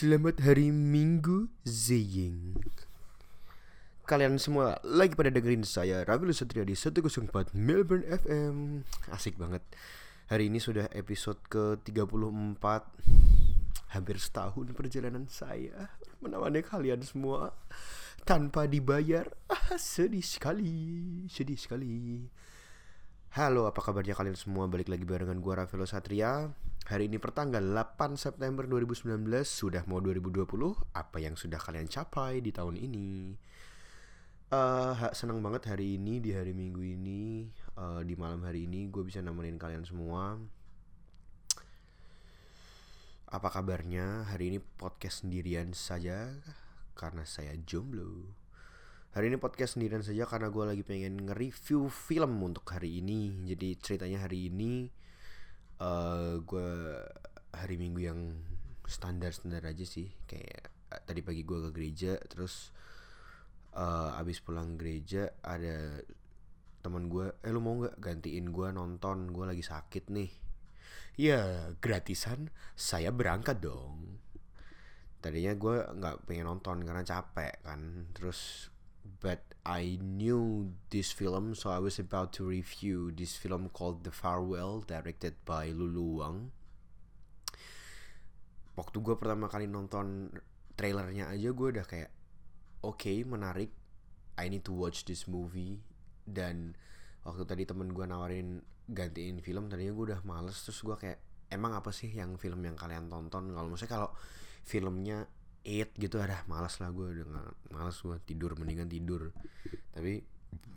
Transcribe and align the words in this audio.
Selamat 0.00 0.40
hari 0.40 0.72
Minggu 0.72 1.52
Zeying 1.60 2.56
Kalian 4.08 4.40
semua 4.40 4.80
lagi 4.80 5.12
pada 5.12 5.28
dengerin 5.28 5.60
saya 5.60 6.00
Ravi 6.08 6.32
Satria 6.32 6.64
di 6.64 6.72
104 6.72 7.28
Melbourne 7.52 8.08
FM 8.08 8.80
Asik 9.12 9.36
banget. 9.36 9.60
Hari 10.32 10.48
ini 10.48 10.56
sudah 10.56 10.88
episode 10.96 11.36
ke-34 11.52 12.64
Hampir 13.92 14.16
setahun 14.16 14.72
perjalanan 14.72 15.28
saya 15.28 15.92
Menemani 16.24 16.64
kalian 16.64 17.04
semua 17.04 17.52
Tanpa 18.24 18.64
dibayar. 18.64 19.28
Ah, 19.52 19.76
Sedih 19.76 20.24
sekali 20.24 21.28
Sedih 21.28 21.60
sekali 21.60 22.24
Halo 23.30 23.70
apa 23.70 23.78
kabarnya 23.78 24.18
kalian 24.18 24.34
semua? 24.34 24.66
Balik 24.66 24.90
lagi 24.90 25.06
barengan 25.06 25.38
gua 25.38 25.62
Rafael 25.62 25.86
Satria. 25.86 26.50
Hari 26.90 27.06
ini 27.06 27.22
pertanggal 27.22 27.62
8 27.62 28.18
September 28.18 28.66
2019 28.66 29.22
Sudah 29.46 29.86
mau 29.86 30.02
2020 30.02 30.50
Apa 30.90 31.22
yang 31.22 31.38
sudah 31.38 31.62
kalian 31.62 31.86
capai 31.86 32.42
di 32.42 32.50
tahun 32.50 32.74
ini? 32.74 33.38
Uh, 34.50 35.14
Senang 35.14 35.38
banget 35.46 35.70
hari 35.70 35.94
ini 35.94 36.18
Di 36.18 36.34
hari 36.34 36.50
minggu 36.50 36.82
ini 36.82 37.46
uh, 37.78 38.02
Di 38.02 38.18
malam 38.18 38.42
hari 38.42 38.66
ini 38.66 38.90
Gue 38.90 39.06
bisa 39.06 39.22
nemenin 39.22 39.62
kalian 39.62 39.86
semua. 39.86 40.34
Apa 43.30 43.46
kabarnya? 43.46 44.26
Hari 44.26 44.50
ini 44.50 44.58
podcast 44.58 45.22
sendirian 45.22 45.70
saja 45.70 46.34
Karena 46.98 47.22
saya 47.22 47.54
jomblo 47.62 48.34
Hari 49.10 49.26
ini 49.26 49.42
podcast 49.42 49.74
sendirian 49.74 50.06
saja 50.06 50.22
karena 50.22 50.54
gue 50.54 50.62
lagi 50.70 50.86
pengen 50.86 51.26
nge-review 51.26 51.90
film 51.90 52.46
untuk 52.46 52.62
hari 52.70 53.02
ini. 53.02 53.42
Jadi 53.42 53.74
ceritanya 53.82 54.22
hari 54.22 54.46
ini 54.46 54.86
uh, 55.82 55.82
eh, 55.82 56.34
gue 56.38 56.70
hari 57.50 57.74
minggu 57.74 58.00
yang 58.06 58.38
standar 58.86 59.34
standar 59.34 59.66
aja 59.66 59.82
sih. 59.82 60.14
Kayak 60.30 60.70
uh, 60.94 61.02
tadi 61.02 61.26
pagi 61.26 61.42
gue 61.42 61.58
ke 61.58 61.70
gereja 61.74 62.22
terus 62.22 62.70
uh, 63.74 64.14
abis 64.14 64.38
pulang 64.46 64.78
gereja 64.78 65.34
ada 65.42 66.06
teman 66.78 67.10
gue 67.10 67.34
eh 67.42 67.50
lu 67.50 67.58
mau 67.58 67.82
nggak 67.82 67.98
gantiin 67.98 68.54
gue 68.54 68.70
nonton? 68.70 69.34
Gue 69.34 69.42
lagi 69.42 69.66
sakit 69.66 70.06
nih. 70.06 70.30
Ya 71.18 71.74
gratisan. 71.82 72.54
Saya 72.78 73.10
berangkat 73.10 73.58
dong. 73.58 74.22
Tadinya 75.18 75.50
gue 75.58 75.98
nggak 75.98 76.30
pengen 76.30 76.46
nonton 76.46 76.86
karena 76.86 77.02
capek 77.02 77.58
kan. 77.66 78.06
Terus 78.14 78.70
but 79.18 79.42
I 79.66 79.98
knew 80.00 80.72
this 80.88 81.12
film, 81.12 81.52
so 81.58 81.68
I 81.68 81.82
was 81.82 81.98
about 81.98 82.32
to 82.40 82.46
review 82.46 83.12
this 83.12 83.36
film 83.36 83.68
called 83.74 84.06
The 84.06 84.14
Farewell, 84.14 84.86
directed 84.86 85.36
by 85.44 85.74
Lulu 85.74 86.22
Wang. 86.22 86.54
Waktu 88.78 88.96
gue 89.04 89.14
pertama 89.20 89.50
kali 89.50 89.68
nonton 89.68 90.32
trailernya 90.78 91.28
aja, 91.28 91.52
gue 91.52 91.68
udah 91.76 91.84
kayak, 91.84 92.10
oke, 92.80 92.96
okay, 92.96 93.20
menarik. 93.26 93.74
I 94.40 94.48
need 94.48 94.64
to 94.64 94.72
watch 94.72 95.04
this 95.04 95.28
movie. 95.28 95.84
Dan 96.24 96.72
waktu 97.26 97.44
tadi 97.44 97.68
temen 97.68 97.92
gue 97.92 98.06
nawarin 98.08 98.64
gantiin 98.88 99.44
film, 99.44 99.68
tadinya 99.68 99.92
gue 99.92 100.04
udah 100.16 100.20
males. 100.24 100.56
Terus 100.64 100.80
gue 100.80 100.96
kayak, 100.96 101.18
emang 101.52 101.76
apa 101.76 101.92
sih 101.92 102.08
yang 102.08 102.40
film 102.40 102.64
yang 102.64 102.80
kalian 102.80 103.12
tonton? 103.12 103.52
Kalau 103.52 103.68
maksudnya 103.68 103.92
kalau 103.92 104.10
filmnya 104.64 105.28
eight 105.64 105.92
gitu 105.96 106.16
ada 106.20 106.42
malas 106.48 106.80
lah 106.80 106.88
gue 106.92 107.24
gak, 107.24 107.72
malas 107.72 107.96
gue 108.00 108.16
tidur 108.24 108.56
mendingan 108.56 108.88
tidur. 108.88 109.32
Tapi 109.92 110.24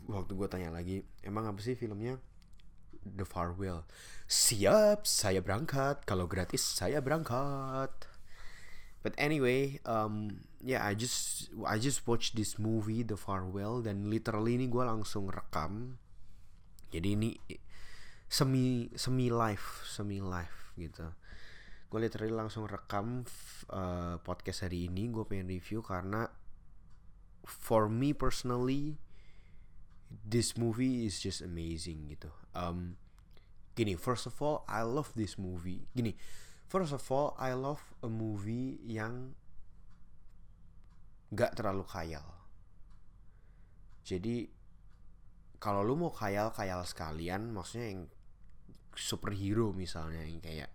waktu 0.08 0.32
gue 0.36 0.48
tanya 0.48 0.70
lagi 0.72 1.04
emang 1.24 1.48
apa 1.48 1.60
sih 1.60 1.76
filmnya? 1.76 2.20
The 3.04 3.28
Farewell. 3.28 3.84
Siap 4.24 5.04
saya 5.04 5.44
berangkat. 5.44 6.08
Kalau 6.08 6.24
gratis 6.24 6.64
saya 6.64 7.04
berangkat. 7.04 7.92
But 9.04 9.12
anyway 9.20 9.84
um 9.84 10.40
yeah 10.64 10.80
I 10.80 10.96
just 10.96 11.52
I 11.68 11.76
just 11.76 12.08
watch 12.08 12.32
this 12.32 12.56
movie 12.56 13.04
The 13.04 13.20
Farewell 13.20 13.84
dan 13.84 14.08
literally 14.08 14.56
ini 14.56 14.72
gue 14.72 14.80
langsung 14.80 15.28
rekam. 15.28 16.00
Jadi 16.88 17.08
ini 17.12 17.30
semi 18.24 18.88
semi 18.96 19.28
live 19.28 19.84
semi 19.84 20.18
live 20.18 20.72
gitu 20.80 21.06
gue 21.94 22.10
literally 22.10 22.34
langsung 22.34 22.66
rekam 22.66 23.22
uh, 23.70 24.18
podcast 24.18 24.66
hari 24.66 24.90
ini. 24.90 25.14
Gue 25.14 25.22
pengen 25.30 25.46
review 25.46 25.78
karena 25.78 26.26
for 27.46 27.86
me 27.86 28.10
personally 28.10 28.98
this 30.10 30.58
movie 30.58 31.06
is 31.06 31.22
just 31.22 31.38
amazing 31.38 32.10
gitu. 32.10 32.34
Um, 32.50 32.98
gini 33.78 33.94
first 33.94 34.26
of 34.26 34.34
all 34.42 34.66
I 34.66 34.82
love 34.82 35.14
this 35.14 35.38
movie. 35.38 35.86
Gini 35.94 36.18
first 36.66 36.90
of 36.90 37.06
all 37.14 37.38
I 37.38 37.54
love 37.54 37.86
a 38.02 38.10
movie 38.10 38.82
yang 38.82 39.38
gak 41.30 41.54
terlalu 41.54 41.86
khayal. 41.86 42.26
Jadi 44.02 44.50
kalau 45.62 45.86
lu 45.86 45.94
mau 45.94 46.10
khayal 46.10 46.50
khayal 46.50 46.82
sekalian 46.82 47.54
maksudnya 47.54 47.86
yang 47.86 48.02
superhero 48.98 49.70
misalnya 49.70 50.26
yang 50.26 50.42
kayak 50.42 50.73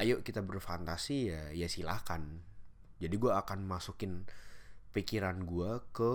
ayo 0.00 0.24
kita 0.24 0.40
berfantasi 0.40 1.16
ya 1.28 1.42
ya 1.52 1.68
silahkan 1.68 2.40
jadi 3.00 3.14
gue 3.16 3.32
akan 3.32 3.64
masukin 3.64 4.24
pikiran 4.92 5.44
gue 5.48 5.70
ke 5.92 6.12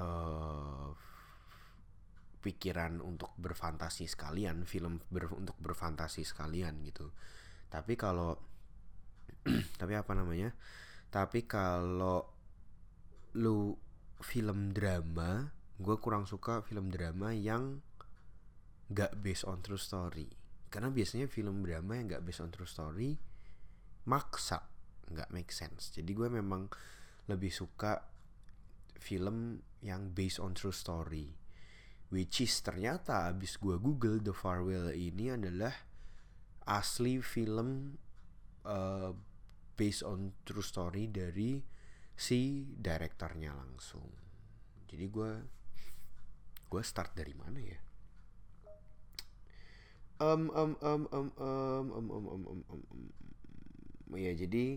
uh, 0.00 0.88
pikiran 2.40 3.04
untuk 3.04 3.36
berfantasi 3.36 4.08
sekalian 4.08 4.64
film 4.64 5.04
ber, 5.12 5.28
untuk 5.36 5.60
berfantasi 5.60 6.24
sekalian 6.24 6.80
gitu. 6.88 7.12
Tapi 7.68 8.00
kalau 8.00 8.40
tapi 9.80 9.92
apa 9.92 10.12
namanya? 10.16 10.56
Tapi 11.12 11.44
kalau 11.44 12.24
lu 13.36 13.76
film 14.24 14.72
drama 14.72 15.52
gue 15.80 15.96
kurang 16.00 16.24
suka 16.24 16.60
film 16.64 16.92
drama 16.92 17.32
yang 17.32 17.80
gak 18.92 19.16
based 19.22 19.48
on 19.48 19.62
true 19.64 19.80
story 19.80 20.39
karena 20.70 20.88
biasanya 20.94 21.26
film 21.26 21.66
drama 21.66 21.98
yang 21.98 22.06
nggak 22.06 22.22
based 22.22 22.40
on 22.40 22.54
true 22.54 22.70
story 22.70 23.18
maksa 24.06 24.62
nggak 25.10 25.30
make 25.34 25.50
sense. 25.50 25.90
Jadi 25.90 26.14
gue 26.14 26.30
memang 26.30 26.70
lebih 27.26 27.50
suka 27.50 27.98
film 29.02 29.58
yang 29.82 30.14
based 30.14 30.38
on 30.38 30.54
true 30.54 30.74
story. 30.74 31.34
Which 32.10 32.42
is 32.42 32.54
ternyata 32.62 33.30
abis 33.30 33.58
gue 33.58 33.78
google 33.78 34.22
The 34.22 34.34
Farewell 34.34 34.94
ini 34.94 35.34
adalah 35.34 35.74
asli 36.66 37.18
film 37.22 37.98
uh, 38.66 39.10
based 39.74 40.06
on 40.06 40.34
true 40.46 40.62
story 40.62 41.10
dari 41.10 41.58
si 42.14 42.66
direktornya 42.70 43.54
langsung. 43.54 44.06
Jadi 44.86 45.06
gue 45.06 45.32
gue 46.70 46.82
start 46.86 47.18
dari 47.18 47.34
mana 47.34 47.58
ya 47.58 47.89
um 50.20 50.52
um 50.52 50.72
um 50.84 51.02
um 51.08 51.26
um 51.40 51.86
um 51.88 51.96
um 52.04 52.06
um 52.12 52.44
um 52.44 52.62
um, 52.68 52.82
um. 52.92 53.02
ya 54.14 54.36
jadi 54.36 54.76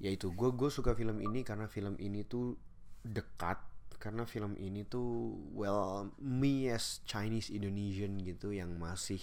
ya 0.00 0.10
itu 0.12 0.32
gue 0.32 0.50
gue 0.56 0.70
suka 0.72 0.96
film 0.96 1.20
ini 1.20 1.44
karena 1.44 1.68
film 1.68 1.96
ini 2.00 2.24
tuh 2.24 2.56
dekat 3.04 3.60
karena 3.96 4.28
film 4.28 4.56
ini 4.60 4.84
tuh 4.84 5.36
well 5.56 6.12
me 6.20 6.68
as 6.68 7.00
Chinese 7.08 7.48
Indonesian 7.48 8.20
gitu 8.20 8.52
yang 8.52 8.76
masih 8.76 9.20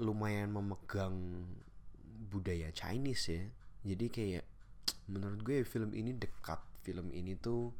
lumayan 0.00 0.52
memegang 0.52 1.44
budaya 2.32 2.72
Chinese 2.72 3.32
ya 3.32 3.44
jadi 3.84 4.06
kayak 4.08 4.44
menurut 5.12 5.40
gue 5.44 5.60
film 5.64 5.92
ini 5.92 6.16
dekat 6.16 6.60
film 6.84 7.12
ini 7.12 7.36
tuh 7.36 7.72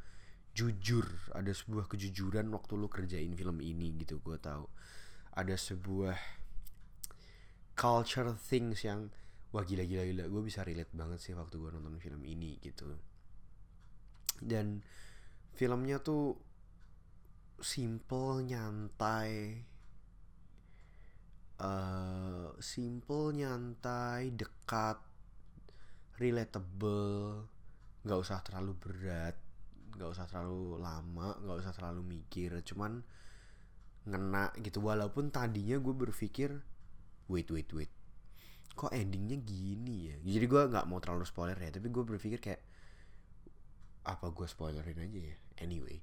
jujur 0.55 1.05
ada 1.35 1.51
sebuah 1.51 1.91
kejujuran 1.91 2.47
waktu 2.53 2.73
lu 2.79 2.87
kerjain 2.87 3.33
film 3.35 3.59
ini 3.65 3.97
gitu 3.99 4.21
gue 4.21 4.37
tahu 4.39 4.69
ada 5.35 5.55
sebuah 5.59 6.15
culture 7.75 8.31
things 8.39 8.87
yang 8.87 9.11
wah 9.51 9.67
gila 9.67 9.83
gila 9.83 10.07
gila. 10.07 10.25
Gue 10.31 10.43
bisa 10.47 10.63
relate 10.63 10.95
banget 10.95 11.19
sih 11.19 11.35
waktu 11.35 11.59
gue 11.59 11.71
nonton 11.75 11.99
film 11.99 12.23
ini 12.23 12.59
gitu. 12.63 12.87
Dan 14.39 14.83
filmnya 15.55 16.03
tuh 16.03 16.35
simple 17.63 18.43
nyantai 18.43 19.63
uh, 21.63 22.51
simple 22.59 23.35
nyantai 23.35 24.35
dekat 24.35 24.99
relatable. 26.19 27.47
Nggak 28.07 28.19
usah 28.23 28.39
terlalu 28.47 28.73
berat 28.79 29.37
nggak 29.95 30.11
usah 30.11 30.27
terlalu 30.27 30.83
lama 30.83 31.39
nggak 31.43 31.59
usah 31.63 31.73
terlalu 31.75 32.19
mikir. 32.19 32.59
Cuman 32.67 33.03
ngena 34.05 34.53
gitu. 34.61 34.81
Walaupun 34.85 35.33
tadinya 35.33 35.77
gue 35.81 35.95
berpikir 35.95 36.51
wait 37.29 37.49
wait 37.49 37.71
wait. 37.73 37.93
Kok 38.75 38.91
endingnya 38.91 39.39
gini 39.41 40.11
ya? 40.13 40.17
Jadi 40.23 40.45
gue 40.51 40.63
nggak 40.71 40.87
mau 40.91 40.99
terlalu 40.99 41.25
spoiler 41.25 41.57
ya 41.57 41.71
tapi 41.71 41.89
gue 41.89 42.05
berpikir 42.05 42.39
kayak 42.43 42.63
apa 44.05 44.27
gue 44.29 44.47
spoilerin 44.49 45.01
aja 45.01 45.21
ya? 45.33 45.37
Anyway. 45.65 46.03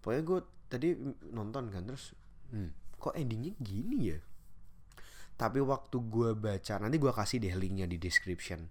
Pokoknya 0.00 0.22
gue 0.24 0.40
tadi 0.68 0.88
nonton 1.32 1.70
kan 1.70 1.84
terus 1.84 2.16
hmm, 2.52 3.00
kok 3.00 3.14
endingnya 3.16 3.52
gini 3.60 3.98
ya? 4.14 4.18
Tapi 5.34 5.58
waktu 5.58 5.96
gue 5.98 6.30
baca 6.38 6.74
nanti 6.78 6.96
gue 6.96 7.12
kasih 7.12 7.42
deh 7.42 7.54
linknya 7.58 7.90
di 7.90 7.98
description. 7.98 8.62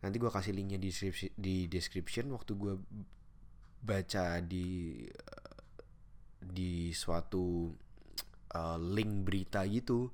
Nanti 0.00 0.16
gue 0.20 0.30
kasih 0.30 0.52
linknya 0.52 0.78
di 0.78 1.56
description, 1.66 2.28
waktu 2.30 2.52
gue 2.54 2.74
baca 3.80 4.40
di 4.44 5.02
di 6.46 6.94
suatu 6.94 7.74
uh, 8.54 8.78
link 8.78 9.26
berita 9.26 9.66
gitu 9.66 10.10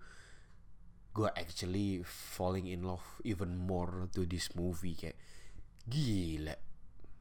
gue 1.12 1.28
actually 1.36 2.00
falling 2.08 2.72
in 2.72 2.88
love 2.88 3.04
even 3.20 3.52
more 3.52 4.08
to 4.16 4.24
this 4.24 4.48
movie 4.56 4.96
kayak 4.96 5.20
gila. 5.84 6.56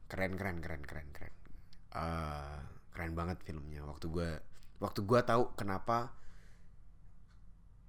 Keren 0.08 0.32
keren 0.40 0.64
keren 0.64 0.82
keren 0.84 1.08
keren. 1.12 1.34
Uh, 1.92 2.56
keren 2.96 3.12
banget 3.12 3.44
filmnya. 3.44 3.84
Waktu 3.84 4.08
gue 4.08 4.30
waktu 4.80 5.00
gue 5.04 5.20
tahu 5.20 5.52
kenapa 5.54 6.16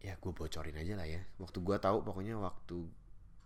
ya 0.03 0.19
gue 0.19 0.31
bocorin 0.35 0.75
aja 0.75 0.99
lah 0.99 1.07
ya. 1.07 1.23
Waktu 1.39 1.63
gue 1.63 1.77
tahu 1.79 2.03
pokoknya 2.03 2.35
waktu 2.35 2.83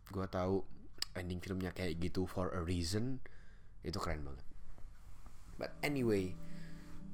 gue 0.10 0.26
tahu 0.26 0.66
ending 1.14 1.38
filmnya 1.38 1.70
kayak 1.78 2.02
gitu 2.02 2.26
for 2.26 2.50
a 2.58 2.62
reason 2.66 3.22
itu 3.86 4.02
keren 4.02 4.26
banget. 4.26 4.46
But 5.62 5.78
anyway 5.86 6.34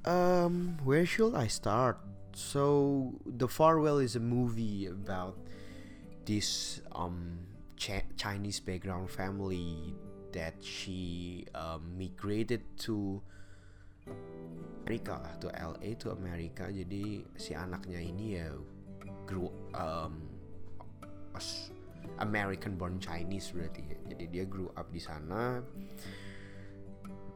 um 0.05 0.77
where 0.83 1.05
should 1.05 1.35
I 1.35 1.47
start 1.47 1.99
so 2.33 3.13
the 3.25 3.47
farewell 3.47 3.99
is 3.99 4.15
a 4.15 4.23
movie 4.23 4.87
about 4.87 5.37
this 6.25 6.81
um 6.91 7.47
Ch- 7.77 8.07
Chinese 8.17 8.59
background 8.59 9.09
family 9.09 9.95
that 10.31 10.55
she 10.63 11.45
um, 11.53 11.93
migrated 11.97 12.63
to 12.87 13.21
Amerika 14.83 15.19
lah 15.19 15.35
to 15.39 15.47
LA 15.51 15.95
to 15.99 16.11
Amerika 16.11 16.67
jadi 16.67 17.23
si 17.39 17.55
anaknya 17.55 17.99
ini 18.03 18.39
ya 18.39 18.49
grew 19.27 19.47
um, 19.75 20.33
American 22.19 22.77
born 22.77 22.99
Chinese 23.01 23.49
berarti 23.55 23.81
ya. 23.83 23.97
Jadi 24.13 24.23
dia 24.29 24.45
grew 24.45 24.69
up 24.77 24.91
di 24.91 25.01
sana. 25.01 25.63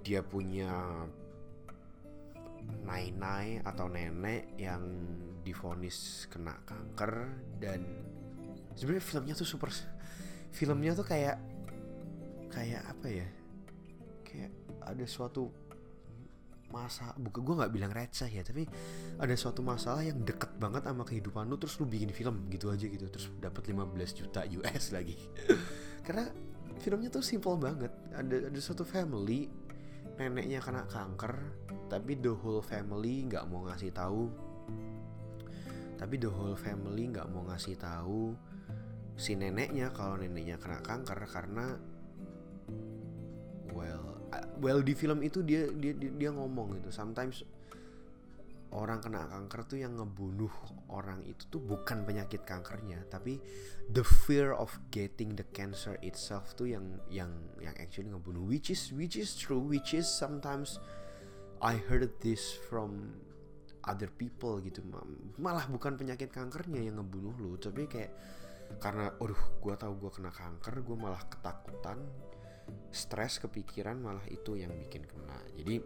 Dia 0.04 0.22
punya 0.22 0.70
nai-nai 3.18 3.66
atau 3.66 3.90
nenek 3.90 4.54
yang 4.62 4.86
difonis 5.42 6.30
kena 6.30 6.54
kanker 6.70 7.14
dan 7.58 7.82
sebenarnya 8.78 9.04
filmnya 9.04 9.34
tuh 9.34 9.48
super 9.50 9.74
filmnya 10.54 10.94
tuh 10.94 11.06
kayak 11.06 11.42
kayak 12.54 12.86
apa 12.86 13.08
ya? 13.10 13.28
Kayak 14.22 14.52
ada 14.86 15.06
suatu 15.10 15.50
masa 16.68 17.16
bukan 17.16 17.42
gue 17.48 17.56
nggak 17.64 17.72
bilang 17.72 17.96
receh 17.96 18.28
ya 18.28 18.44
tapi 18.44 18.68
ada 19.24 19.32
suatu 19.40 19.64
masalah 19.64 20.04
yang 20.04 20.20
deket 20.28 20.52
banget 20.60 20.84
sama 20.84 21.08
kehidupan 21.08 21.48
lu 21.48 21.56
terus 21.56 21.80
lu 21.80 21.88
bikin 21.88 22.12
film 22.12 22.44
gitu 22.52 22.68
aja 22.68 22.84
gitu 22.84 23.08
terus 23.08 23.32
dapat 23.40 23.72
15 23.72 23.98
juta 24.14 24.46
US 24.46 24.92
lagi. 24.96 25.18
Karena 26.06 26.28
filmnya 26.78 27.10
tuh 27.10 27.26
simple 27.26 27.58
banget 27.58 27.90
ada 28.14 28.52
ada 28.52 28.60
suatu 28.62 28.86
family 28.86 29.50
neneknya 30.18 30.60
kena 30.60 30.90
kanker 30.90 31.38
tapi 31.88 32.20
the 32.20 32.36
whole 32.36 32.60
family 32.60 33.24
nggak 33.26 33.48
mau 33.48 33.64
ngasih 33.66 33.96
tahu. 33.96 34.28
Tapi 35.98 36.16
the 36.20 36.30
whole 36.30 36.54
family 36.60 37.10
nggak 37.10 37.26
mau 37.32 37.48
ngasih 37.48 37.80
tahu 37.80 38.36
si 39.18 39.34
neneknya 39.34 39.90
kalau 39.96 40.14
neneknya 40.14 40.62
kena 40.62 40.78
kanker 40.86 41.26
karena 41.26 41.74
well 43.74 44.22
well 44.62 44.80
di 44.86 44.94
film 44.94 45.26
itu 45.26 45.42
dia 45.42 45.74
dia 45.74 45.96
dia, 45.98 46.12
dia 46.14 46.30
ngomong 46.30 46.78
gitu. 46.78 46.94
Sometimes 46.94 47.42
orang 48.76 49.00
kena 49.00 49.24
kanker 49.32 49.64
tuh 49.64 49.80
yang 49.80 49.96
ngebunuh 49.96 50.52
orang 50.92 51.24
itu 51.24 51.48
tuh 51.48 51.64
bukan 51.64 52.04
penyakit 52.04 52.44
kankernya 52.44 53.00
tapi 53.08 53.40
the 53.88 54.04
fear 54.04 54.52
of 54.52 54.76
getting 54.92 55.32
the 55.40 55.48
cancer 55.56 55.96
itself 56.04 56.52
tuh 56.60 56.68
yang 56.68 57.00
yang 57.08 57.32
yang 57.64 57.72
actually 57.80 58.12
ngebunuh. 58.12 58.44
Which 58.44 58.68
is 58.68 58.92
which 58.92 59.16
is 59.16 59.40
true 59.40 59.64
which 59.64 59.96
is 59.96 60.04
sometimes 60.04 60.84
I 61.64 61.80
heard 61.80 62.12
this 62.20 62.60
from 62.68 63.16
other 63.88 64.12
people 64.12 64.60
gitu. 64.60 64.84
Malah 65.40 65.72
bukan 65.72 65.96
penyakit 65.96 66.28
kankernya 66.30 66.84
yang 66.84 67.00
ngebunuh 67.00 67.36
lu 67.40 67.56
tapi 67.56 67.88
kayak 67.88 68.12
karena 68.84 69.16
aduh 69.16 69.64
gue 69.64 69.76
tahu 69.80 69.96
gue 69.96 70.12
kena 70.12 70.32
kanker 70.36 70.84
gue 70.84 70.98
malah 71.00 71.24
ketakutan 71.24 72.04
stres 72.92 73.40
kepikiran 73.40 73.96
malah 73.96 74.28
itu 74.28 74.60
yang 74.60 74.76
bikin 74.76 75.08
kena. 75.08 75.40
Jadi 75.56 75.80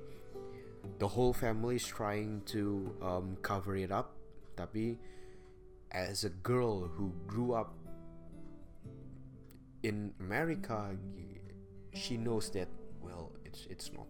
the 0.99 1.07
whole 1.07 1.33
family 1.33 1.75
is 1.75 1.85
trying 1.85 2.41
to 2.45 2.93
um, 3.01 3.37
cover 3.41 3.75
it 3.75 3.91
up. 3.91 4.17
Tapi 4.57 4.97
as 5.91 6.23
a 6.23 6.33
girl 6.43 6.87
who 6.87 7.11
grew 7.27 7.53
up 7.53 7.75
in 9.83 10.13
America 10.21 10.95
she 11.91 12.15
knows 12.15 12.47
that 12.55 12.71
well 13.03 13.35
it's 13.43 13.67
it's 13.67 13.91
not 13.91 14.07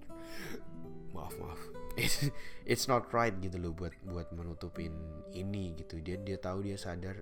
maaf 1.16 1.34
maaf 1.42 1.58
it's, 1.98 2.30
it's 2.68 2.86
not 2.86 3.10
right 3.10 3.34
gitu 3.42 3.58
loh 3.58 3.74
buat 3.74 3.96
buat 4.08 4.30
menutupin 4.36 4.94
ini 5.34 5.76
gitu. 5.80 6.00
Dia 6.00 6.20
dia 6.22 6.38
tahu 6.38 6.64
dia 6.64 6.78
sadar 6.78 7.20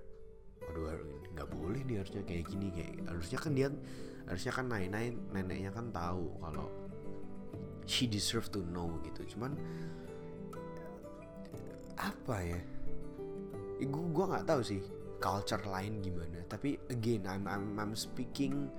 aduh 0.70 0.94
nggak 1.34 1.48
boleh 1.50 1.82
nih 1.82 1.98
harusnya 1.98 2.22
kayak 2.22 2.44
gini 2.46 2.68
kayak 2.70 2.94
harusnya 3.10 3.38
kan 3.42 3.52
dia 3.58 3.68
harusnya 4.30 4.52
kan 4.54 4.66
naik 4.70 4.88
naik 4.94 5.12
neneknya 5.34 5.70
kan 5.74 5.90
tahu 5.90 6.30
kalau 6.38 6.70
she 7.90 8.06
deserve 8.06 8.46
to 8.54 8.62
know 8.70 9.02
gitu. 9.02 9.26
Cuman 9.34 9.58
apa 11.98 12.36
ya? 12.46 12.60
Gue 13.82 14.04
gue 14.14 14.24
nggak 14.30 14.46
tahu 14.46 14.62
sih 14.62 14.80
culture 15.18 15.60
lain 15.66 15.98
gimana. 15.98 16.46
Tapi 16.46 16.78
again 16.86 17.26
I'm 17.26 17.50
I'm 17.50 17.74
I'm 17.74 17.94
speaking 17.98 18.70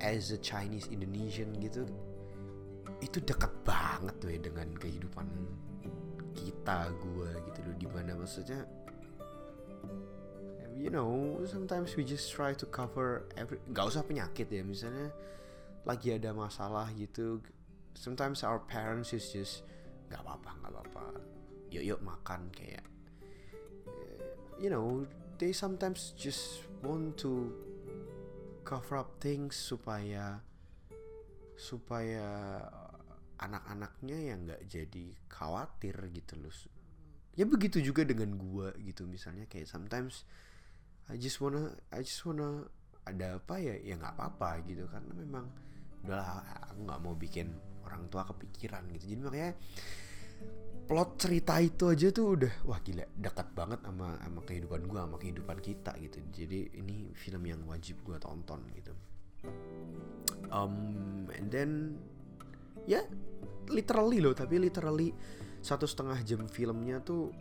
as 0.00 0.32
a 0.32 0.40
Chinese 0.40 0.88
Indonesian 0.88 1.52
gitu. 1.60 1.84
Itu 3.04 3.20
dekat 3.20 3.52
banget 3.68 4.16
tuh 4.16 4.32
ya 4.32 4.40
dengan 4.40 4.72
kehidupan 4.80 5.28
kita 6.32 6.88
gue 6.96 7.30
gitu 7.52 7.60
loh. 7.68 7.74
Di 7.76 7.88
mana 7.92 8.16
maksudnya 8.16 8.64
you 10.74 10.90
know 10.90 11.38
sometimes 11.46 11.94
we 11.94 12.02
just 12.02 12.32
try 12.34 12.50
to 12.50 12.66
cover 12.66 13.28
every 13.38 13.60
gak 13.76 13.92
usah 13.92 14.00
penyakit 14.00 14.48
ya. 14.48 14.64
Misalnya 14.64 15.12
lagi 15.84 16.16
ada 16.16 16.32
masalah 16.32 16.88
gitu 16.96 17.44
sometimes 17.94 18.42
our 18.42 18.60
parents 18.66 19.14
is 19.14 19.30
just 19.30 19.66
gak 20.10 20.20
apa-apa 20.22 20.50
gak 20.62 20.72
apa-apa. 20.74 21.04
Yuk 21.74 21.84
yuk 21.96 22.00
makan 22.02 22.50
kayak 22.54 22.84
you 24.58 24.70
know 24.70 25.02
they 25.42 25.50
sometimes 25.50 26.14
just 26.14 26.62
want 26.82 27.18
to 27.18 27.50
cover 28.62 29.02
up 29.02 29.18
things 29.18 29.58
supaya 29.58 30.38
supaya 31.54 32.62
anak-anaknya 33.38 34.18
yang 34.34 34.46
nggak 34.46 34.62
jadi 34.66 35.06
khawatir 35.26 35.94
gitu 36.14 36.38
loh. 36.38 36.54
Ya 37.34 37.44
begitu 37.44 37.82
juga 37.82 38.06
dengan 38.06 38.38
gua 38.38 38.70
gitu 38.78 39.10
misalnya 39.10 39.44
kayak 39.50 39.66
sometimes 39.66 40.22
I 41.10 41.18
just 41.18 41.42
wanna 41.42 41.74
I 41.90 42.06
just 42.06 42.22
wanna 42.24 42.70
ada 43.04 43.42
apa 43.42 43.58
ya? 43.60 43.74
Ya 43.82 43.98
nggak 43.98 44.14
apa-apa 44.16 44.64
gitu 44.64 44.86
karena 44.88 45.12
memang 45.12 45.50
udahlah 46.04 46.44
aku 46.70 46.80
nggak 46.84 47.00
mau 47.00 47.14
bikin 47.16 47.48
orang 47.88 48.06
tua 48.12 48.22
kepikiran 48.28 48.84
gitu. 48.94 49.04
Jadi 49.16 49.20
makanya 49.24 49.52
plot 50.84 51.10
cerita 51.16 51.56
itu 51.64 51.88
aja 51.88 52.12
tuh 52.12 52.26
udah 52.36 52.54
wah 52.68 52.76
gila 52.84 53.08
dekat 53.16 53.48
banget 53.56 53.80
sama 53.80 54.20
sama 54.20 54.40
kehidupan 54.44 54.84
gua 54.84 55.08
sama 55.08 55.16
kehidupan 55.16 55.58
kita 55.64 55.92
gitu. 55.96 56.18
Jadi 56.30 56.76
ini 56.76 57.08
film 57.16 57.42
yang 57.48 57.64
wajib 57.64 57.98
gua 58.04 58.20
tonton 58.20 58.60
gitu. 58.76 58.92
Um 60.52 61.24
and 61.32 61.48
then 61.48 61.96
ya 62.84 63.00
yeah, 63.00 63.04
literally 63.72 64.20
loh 64.20 64.36
tapi 64.36 64.60
literally 64.60 65.16
satu 65.64 65.88
setengah 65.88 66.20
jam 66.20 66.44
filmnya 66.44 67.00
tuh 67.00 67.32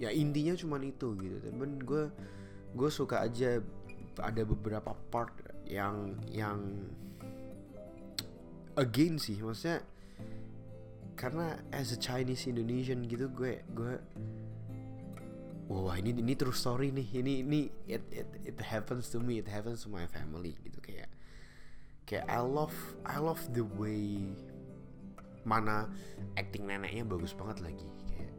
ya 0.00 0.08
intinya 0.08 0.56
cuman 0.56 0.88
itu 0.88 1.12
gitu. 1.20 1.36
Temen 1.44 1.76
gue 1.84 2.08
gue 2.72 2.90
suka 2.90 3.20
aja 3.20 3.60
ada 4.16 4.42
beberapa 4.48 4.96
part 5.12 5.32
yang 5.70 6.18
yang 6.26 6.58
again 8.74 9.22
sih 9.22 9.38
maksudnya 9.38 9.86
karena 11.14 11.62
as 11.70 11.94
a 11.94 11.98
Chinese 12.00 12.50
Indonesian 12.50 13.06
gitu 13.06 13.30
gue 13.30 13.62
gue 13.70 13.94
wah 15.70 15.94
ini 15.94 16.10
ini 16.18 16.34
true 16.34 16.50
story 16.50 16.90
nih 16.90 17.22
ini 17.22 17.46
ini 17.46 17.60
it 17.86 18.02
it 18.10 18.26
it 18.42 18.58
happens 18.58 19.06
to 19.14 19.22
me 19.22 19.38
it 19.38 19.46
happens 19.46 19.86
to 19.86 19.88
my 19.92 20.02
family 20.10 20.58
gitu 20.66 20.82
kayak 20.82 21.06
kayak 22.02 22.26
I 22.26 22.42
love 22.42 22.74
I 23.06 23.22
love 23.22 23.38
the 23.54 23.62
way 23.78 24.26
mana 25.46 25.86
acting 26.34 26.66
neneknya 26.66 27.06
bagus 27.06 27.30
banget 27.38 27.62
lagi 27.62 27.88
kayak 28.10 28.34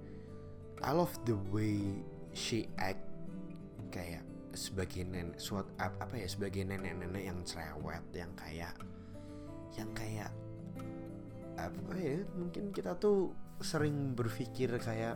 I 0.84 0.92
love 0.92 1.16
the 1.24 1.40
way 1.56 2.04
she 2.36 2.68
act 2.76 3.08
kayak 3.96 4.28
sebagai 4.52 5.08
nenek 5.08 5.40
suat 5.40 5.64
apa 5.80 6.16
ya 6.16 6.28
sebagai 6.28 6.68
nenek-nenek 6.68 7.24
yang 7.24 7.40
cerewet 7.48 8.04
yang 8.12 8.32
kayak 8.36 8.76
yang 9.80 9.92
kayak 9.96 10.32
apa 11.56 11.94
ya 11.96 12.20
mungkin 12.36 12.76
kita 12.76 12.98
tuh 13.00 13.32
sering 13.62 14.18
berpikir 14.18 14.76
kayak 14.82 15.16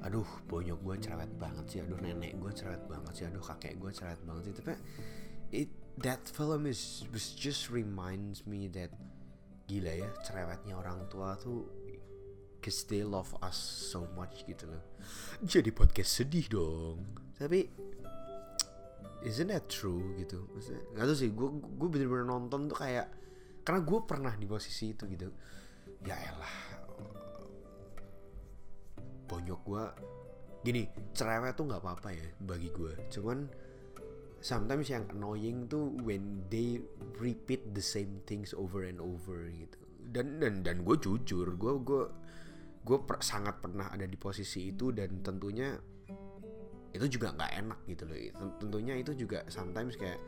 aduh 0.00 0.26
bonyok 0.48 0.80
gue 0.80 0.96
cerewet 1.04 1.32
banget 1.36 1.64
sih 1.68 1.78
aduh 1.84 2.00
nenek 2.00 2.32
gue 2.40 2.52
cerewet 2.56 2.80
banget 2.88 3.12
sih 3.12 3.24
aduh 3.28 3.44
kakek 3.44 3.76
gue 3.76 3.90
cerewet 3.92 4.20
banget 4.24 4.42
sih. 4.48 4.54
Tapi 4.56 4.72
it 5.52 5.70
that 6.00 6.24
film 6.24 6.64
is 6.64 7.04
was 7.12 7.36
just 7.36 7.68
reminds 7.68 8.48
me 8.48 8.66
that 8.72 8.90
gila 9.68 9.92
ya 9.92 10.08
cerewetnya 10.24 10.74
orang 10.74 11.04
tua 11.12 11.36
tuh 11.36 11.68
cause 12.64 12.88
they 12.88 13.04
love 13.04 13.28
us 13.44 13.56
so 13.92 14.08
much 14.16 14.42
gitu 14.48 14.64
loh. 14.72 14.84
Jadi 15.44 15.68
podcast 15.68 16.24
sedih 16.24 16.48
dong 16.48 17.29
tapi 17.40 17.72
isn't 19.24 19.48
that 19.48 19.64
true 19.72 20.12
gitu? 20.20 20.44
Maksudnya 20.52 20.84
nggak 20.92 21.04
tahu 21.08 21.16
sih 21.16 21.30
gue 21.32 21.48
gue 21.80 21.88
bener-bener 21.88 22.28
nonton 22.28 22.68
tuh 22.68 22.76
kayak 22.76 23.08
karena 23.64 23.80
gue 23.80 23.98
pernah 24.04 24.32
di 24.36 24.44
posisi 24.44 24.92
itu 24.92 25.08
gitu. 25.08 25.32
Ya 26.04 26.20
elah 26.20 26.56
bonyok 29.30 29.60
gue 29.62 29.84
gini 30.60 30.82
cerewet 31.16 31.56
tuh 31.56 31.64
nggak 31.64 31.80
apa-apa 31.80 32.10
ya 32.12 32.26
bagi 32.42 32.68
gue 32.68 33.08
cuman 33.08 33.48
sometimes 34.42 34.90
yang 34.90 35.06
annoying 35.14 35.70
tuh 35.70 35.94
when 36.04 36.44
they 36.50 36.82
repeat 37.16 37.62
the 37.72 37.80
same 37.80 38.20
things 38.26 38.52
over 38.52 38.84
and 38.84 39.00
over 39.00 39.48
gitu. 39.48 39.78
Dan 40.10 40.42
dan 40.42 40.66
dan 40.66 40.82
gue 40.82 40.96
jujur 40.98 41.54
gue 41.54 41.72
gue 41.80 42.04
gue 42.80 42.98
per, 43.04 43.20
sangat 43.20 43.60
pernah 43.60 43.92
ada 43.92 44.08
di 44.08 44.16
posisi 44.16 44.72
itu 44.72 44.90
dan 44.90 45.20
tentunya 45.20 45.76
itu 46.90 47.06
juga 47.06 47.30
nggak 47.34 47.52
enak 47.66 47.80
gitu 47.86 48.02
loh. 48.06 48.16
Tentunya 48.58 48.94
itu 48.98 49.12
juga 49.14 49.46
sometimes 49.46 49.94
kayak 49.94 50.18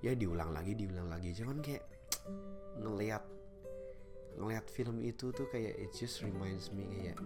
ya 0.00 0.12
diulang 0.16 0.52
lagi 0.52 0.72
diulang 0.72 1.08
lagi. 1.12 1.36
Cuman 1.36 1.60
kayak 1.60 1.84
ngelihat 2.80 3.24
ngelihat 4.36 4.68
film 4.68 5.00
itu 5.00 5.32
tuh 5.32 5.48
kayak 5.48 5.76
it 5.80 5.92
just 5.96 6.20
reminds 6.20 6.68
me 6.72 6.84
kayak 6.92 7.16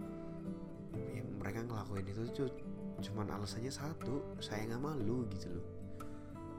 ya, 1.11 1.23
mereka 1.39 1.59
ngelakuin 1.67 2.07
itu 2.07 2.23
tuh 2.31 2.49
cuman 3.01 3.27
alasannya 3.35 3.71
satu 3.71 4.37
saya 4.39 4.67
nggak 4.67 4.83
malu 4.83 5.27
gitu 5.31 5.51
loh. 5.51 5.67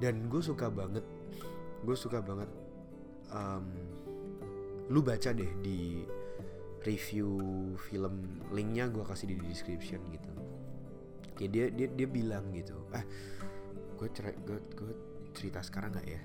Dan 0.00 0.28
gue 0.28 0.42
suka 0.42 0.68
banget 0.72 1.04
gue 1.82 1.96
suka 1.98 2.22
banget 2.22 2.48
um, 3.34 3.66
lu 4.90 5.00
baca 5.02 5.30
deh 5.34 5.52
di 5.62 6.04
review 6.82 7.38
film 7.78 8.42
linknya 8.50 8.90
gue 8.90 9.02
kasih 9.06 9.30
di 9.30 9.36
description 9.46 10.02
gitu 10.10 10.31
kayak 11.42 11.50
dia 11.50 11.66
dia 11.74 11.88
dia 11.90 12.06
bilang 12.06 12.54
gitu. 12.54 12.78
Eh 12.94 13.02
gue 13.98 14.08
cerai 14.14 14.38
gue 14.46 14.58
gue 14.78 14.92
cerita 15.34 15.58
sekarang 15.58 15.90
nggak 15.98 16.06
ya? 16.06 16.22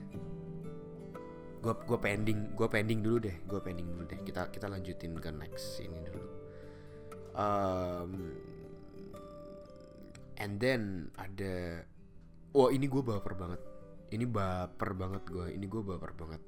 Gue 1.58 1.74
gue 1.74 1.98
pending 1.98 2.54
gue 2.54 2.68
pending 2.70 3.00
dulu 3.02 3.18
deh 3.26 3.38
gue 3.50 3.58
pending 3.58 3.88
dulu 3.90 4.04
deh. 4.06 4.20
Kita 4.22 4.54
kita 4.54 4.70
lanjutin 4.70 5.18
ke 5.18 5.30
next 5.34 5.82
ini 5.82 5.98
dulu. 6.06 6.22
Um, 7.34 8.34
and 10.38 10.62
then 10.62 11.10
ada 11.18 11.82
oh 12.54 12.70
ini 12.70 12.86
gue 12.86 13.02
baper 13.02 13.34
banget. 13.34 13.62
Ini 14.14 14.26
baper 14.30 14.94
banget 14.94 15.24
gue 15.26 15.48
ini 15.50 15.66
gue 15.66 15.82
baper 15.82 16.14
banget. 16.14 16.42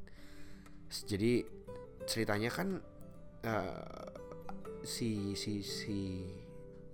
Jadi 0.90 1.42
ceritanya 2.06 2.50
kan 2.54 2.78
uh, 3.46 4.10
si 4.86 5.34
si 5.34 5.62
si 5.66 6.26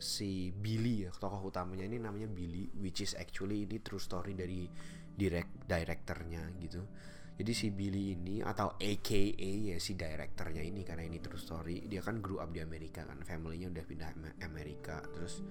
si 0.06 0.54
Billy 0.54 1.10
ya 1.10 1.12
tokoh 1.12 1.50
utamanya. 1.50 1.90
Ini 1.90 1.98
namanya 1.98 2.30
Billy 2.30 2.70
which 2.78 3.02
is 3.02 3.18
actually 3.18 3.66
ini 3.66 3.82
true 3.82 3.98
story 3.98 4.38
dari 4.38 4.70
direct 5.18 5.66
directornya 5.66 6.46
gitu. 6.62 6.86
Jadi 7.36 7.52
si 7.52 7.68
Billy 7.74 8.16
ini 8.16 8.40
atau 8.40 8.80
AKA 8.80 9.76
ya 9.76 9.78
si 9.82 9.98
directornya 9.98 10.64
ini 10.64 10.88
karena 10.88 11.04
ini 11.04 11.20
true 11.20 11.42
story 11.42 11.84
dia 11.90 12.00
kan 12.00 12.22
grew 12.22 12.38
up 12.38 12.54
di 12.54 12.62
Amerika 12.62 13.04
kan. 13.04 13.20
Familynya 13.26 13.74
udah 13.74 13.84
pindah 13.84 14.10
Amerika. 14.46 15.04
Terus 15.12 15.44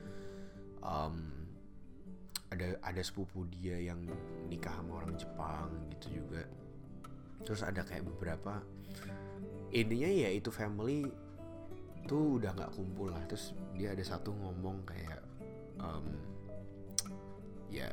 um, 0.81 1.45
ada 2.49 2.79
ada 2.81 3.03
sepupu 3.03 3.45
dia 3.51 3.77
yang 3.83 4.07
nikah 4.47 4.73
sama 4.79 5.03
orang 5.03 5.19
Jepang 5.19 5.69
gitu 5.99 6.23
juga. 6.23 6.47
Terus 7.45 7.61
ada 7.67 7.85
kayak 7.85 8.07
beberapa 8.09 8.63
intinya 9.75 10.07
ya 10.07 10.31
itu 10.31 10.55
family 10.55 11.24
tuh 12.05 12.41
udah 12.41 12.53
nggak 12.55 12.73
kumpul 12.77 13.11
lah. 13.11 13.23
Terus 13.27 13.53
dia 13.75 13.93
ada 13.93 14.05
satu 14.05 14.31
ngomong 14.33 14.85
kayak 14.87 15.21
um, 15.81 16.07
ya 17.73 17.91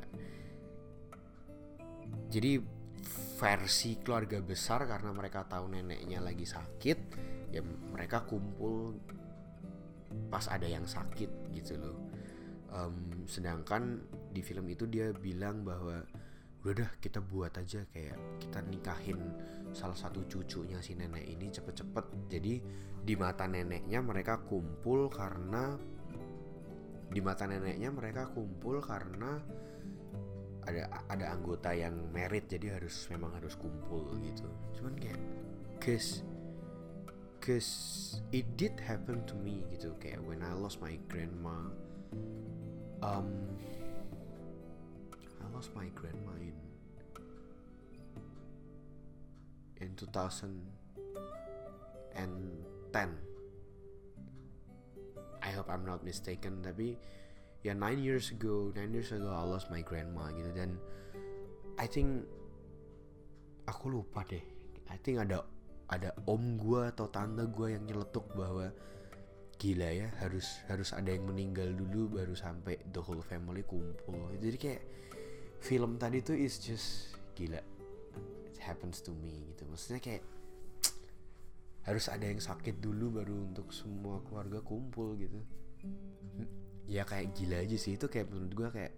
jadi 2.31 2.61
versi 3.41 3.97
keluarga 3.99 4.37
besar 4.43 4.85
karena 4.85 5.09
mereka 5.09 5.47
tahu 5.49 5.73
neneknya 5.73 6.21
lagi 6.21 6.45
sakit 6.45 6.99
ya 7.49 7.65
mereka 7.65 8.23
kumpul 8.23 8.95
pas 10.29 10.47
ada 10.47 10.67
yang 10.67 10.87
sakit 10.87 11.51
gitu 11.51 11.75
loh. 11.79 11.97
Um, 12.71 13.27
sedangkan 13.27 13.99
di 14.31 14.39
film 14.39 14.71
itu 14.71 14.87
dia 14.87 15.11
bilang 15.11 15.67
bahwa 15.67 16.07
udah 16.61 16.73
dah 16.77 16.91
kita 17.01 17.17
buat 17.25 17.57
aja 17.57 17.81
kayak 17.89 18.37
kita 18.37 18.61
nikahin 18.69 19.17
salah 19.73 19.97
satu 19.97 20.21
cucunya 20.29 20.77
si 20.77 20.93
nenek 20.93 21.25
ini 21.25 21.49
cepet-cepet. 21.49 22.05
Jadi 22.29 22.53
di 23.01 23.15
mata 23.17 23.49
neneknya 23.49 23.97
mereka 24.05 24.37
kumpul 24.45 25.09
karena 25.09 25.73
di 27.11 27.19
mata 27.19 27.49
neneknya 27.49 27.89
mereka 27.89 28.29
kumpul 28.29 28.77
karena 28.77 29.41
ada 30.61 31.01
ada 31.09 31.33
anggota 31.33 31.73
yang 31.73 31.97
merit 32.13 32.45
jadi 32.45 32.77
harus 32.77 33.09
memang 33.09 33.33
harus 33.41 33.57
kumpul 33.57 34.13
gitu. 34.21 34.45
Cuman 34.77 34.93
kayak 35.01 35.21
cause 35.81 36.21
cause 37.41 37.73
it 38.29 38.45
did 38.53 38.77
happen 38.77 39.25
to 39.25 39.33
me 39.41 39.65
gitu. 39.73 39.97
Kayak 39.97 40.21
when 40.29 40.45
I 40.45 40.53
lost 40.53 40.77
my 40.77 40.93
grandma 41.09 41.73
um 43.01 43.57
lost 45.51 45.75
my 45.77 45.87
grandma 45.93 46.33
in 46.39 46.55
in 49.81 49.91
2010 49.95 50.51
I 55.41 55.49
hope 55.53 55.67
I'm 55.67 55.83
not 55.83 56.05
mistaken 56.05 56.61
tapi 56.61 56.95
ya 57.61 57.77
nine 57.77 58.01
years 58.01 58.33
ago 58.33 58.73
nine 58.73 58.93
years 58.93 59.13
ago 59.13 59.29
I 59.29 59.45
lost 59.45 59.69
my 59.73 59.81
grandma 59.85 60.29
gitu. 60.33 60.49
Dan 60.53 60.77
I 61.77 61.89
think 61.89 62.25
aku 63.65 63.89
lupa 63.89 64.25
deh. 64.25 64.41
I 64.89 64.97
think 65.01 65.21
ada 65.21 65.45
ada 65.91 66.13
om 66.29 66.55
gue 66.55 66.87
atau 66.87 67.09
tante 67.09 67.43
gue 67.51 67.75
yang 67.75 67.83
nyeletuk 67.83 68.31
bahwa 68.37 68.71
gila 69.61 69.89
ya 69.93 70.09
harus 70.17 70.61
harus 70.65 70.89
ada 70.95 71.13
yang 71.13 71.29
meninggal 71.29 71.69
dulu 71.77 72.17
baru 72.17 72.33
sampai 72.33 72.81
the 72.89 73.01
whole 73.01 73.21
family 73.21 73.61
kumpul. 73.65 74.29
Jadi 74.41 74.57
kayak 74.57 74.81
film 75.61 76.01
tadi 76.01 76.25
tuh 76.25 76.33
is 76.33 76.57
just 76.57 77.13
gila 77.37 77.61
it 78.49 78.57
happens 78.57 78.99
to 79.05 79.13
me 79.13 79.53
gitu. 79.53 79.63
Maksudnya 79.69 80.01
kayak 80.01 80.25
harus 81.81 82.05
ada 82.09 82.25
yang 82.29 82.41
sakit 82.41 82.77
dulu 82.77 83.21
baru 83.21 83.53
untuk 83.53 83.69
semua 83.73 84.21
keluarga 84.25 84.61
kumpul 84.61 85.17
gitu. 85.17 85.37
Ya 86.89 87.05
kayak 87.05 87.37
gila 87.37 87.61
aja 87.61 87.77
sih 87.77 87.95
itu 87.95 88.09
kayak 88.09 88.29
menurut 88.33 88.53
gue 88.53 88.69
kayak 88.73 88.93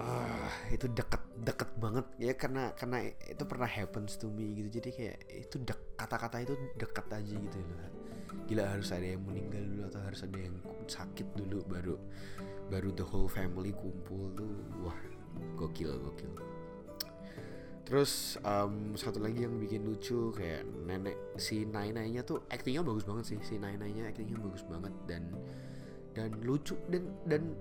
ah 0.00 0.52
itu 0.68 0.86
deket 0.92 1.22
deket 1.44 1.70
banget. 1.80 2.06
Ya 2.20 2.32
karena 2.36 2.72
karena 2.76 3.08
itu 3.08 3.44
pernah 3.48 3.68
happens 3.68 4.20
to 4.20 4.28
me 4.28 4.52
gitu. 4.52 4.80
Jadi 4.80 4.90
kayak 4.92 5.18
itu 5.32 5.56
dek 5.64 5.96
kata-kata 5.96 6.44
itu 6.44 6.54
dekat 6.76 7.08
aja 7.08 7.34
gitu 7.34 7.56
loh. 7.56 7.92
Gila 8.44 8.64
harus 8.68 8.92
ada 8.92 9.04
yang 9.04 9.24
meninggal 9.24 9.64
dulu 9.64 9.82
atau 9.88 10.00
harus 10.04 10.20
ada 10.24 10.36
yang 10.36 10.56
sakit 10.84 11.28
dulu 11.36 11.64
baru 11.64 11.96
baru 12.74 12.90
the 12.90 13.06
whole 13.06 13.30
family 13.30 13.70
kumpul 13.70 14.34
tuh 14.34 14.50
wah 14.82 14.98
gokil 15.54 15.94
gokil. 15.94 16.34
Terus 17.86 18.40
um, 18.42 18.98
satu 18.98 19.22
lagi 19.22 19.46
yang 19.46 19.62
bikin 19.62 19.86
lucu 19.86 20.34
kayak 20.34 20.66
nenek 20.82 21.14
si 21.38 21.62
Nai 21.62 21.94
Nainya 21.94 22.26
tuh 22.26 22.42
aktingnya 22.50 22.82
bagus 22.82 23.06
banget 23.06 23.30
sih. 23.30 23.38
Si 23.46 23.54
Nai 23.62 23.78
Nainya 23.78 24.10
aktingnya 24.10 24.42
bagus 24.42 24.66
banget 24.66 24.90
dan 25.06 25.30
dan 26.18 26.34
lucu 26.42 26.74
dan 26.90 27.14
dan 27.30 27.54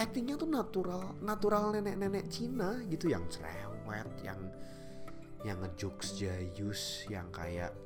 aktingnya 0.00 0.40
tuh 0.40 0.48
natural 0.48 1.12
natural 1.20 1.76
nenek-nenek 1.76 2.24
Cina 2.32 2.80
gitu 2.88 3.12
yang 3.12 3.28
cerewet 3.28 4.08
yang 4.24 4.40
yang 5.44 5.60
ngejokes 5.60 6.16
jayus 6.16 7.04
yang 7.12 7.28
kayak 7.28 7.76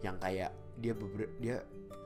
yang 0.00 0.16
kayak 0.22 0.54
dia 0.78 0.94
beber, 0.94 1.28
dia 1.42 1.60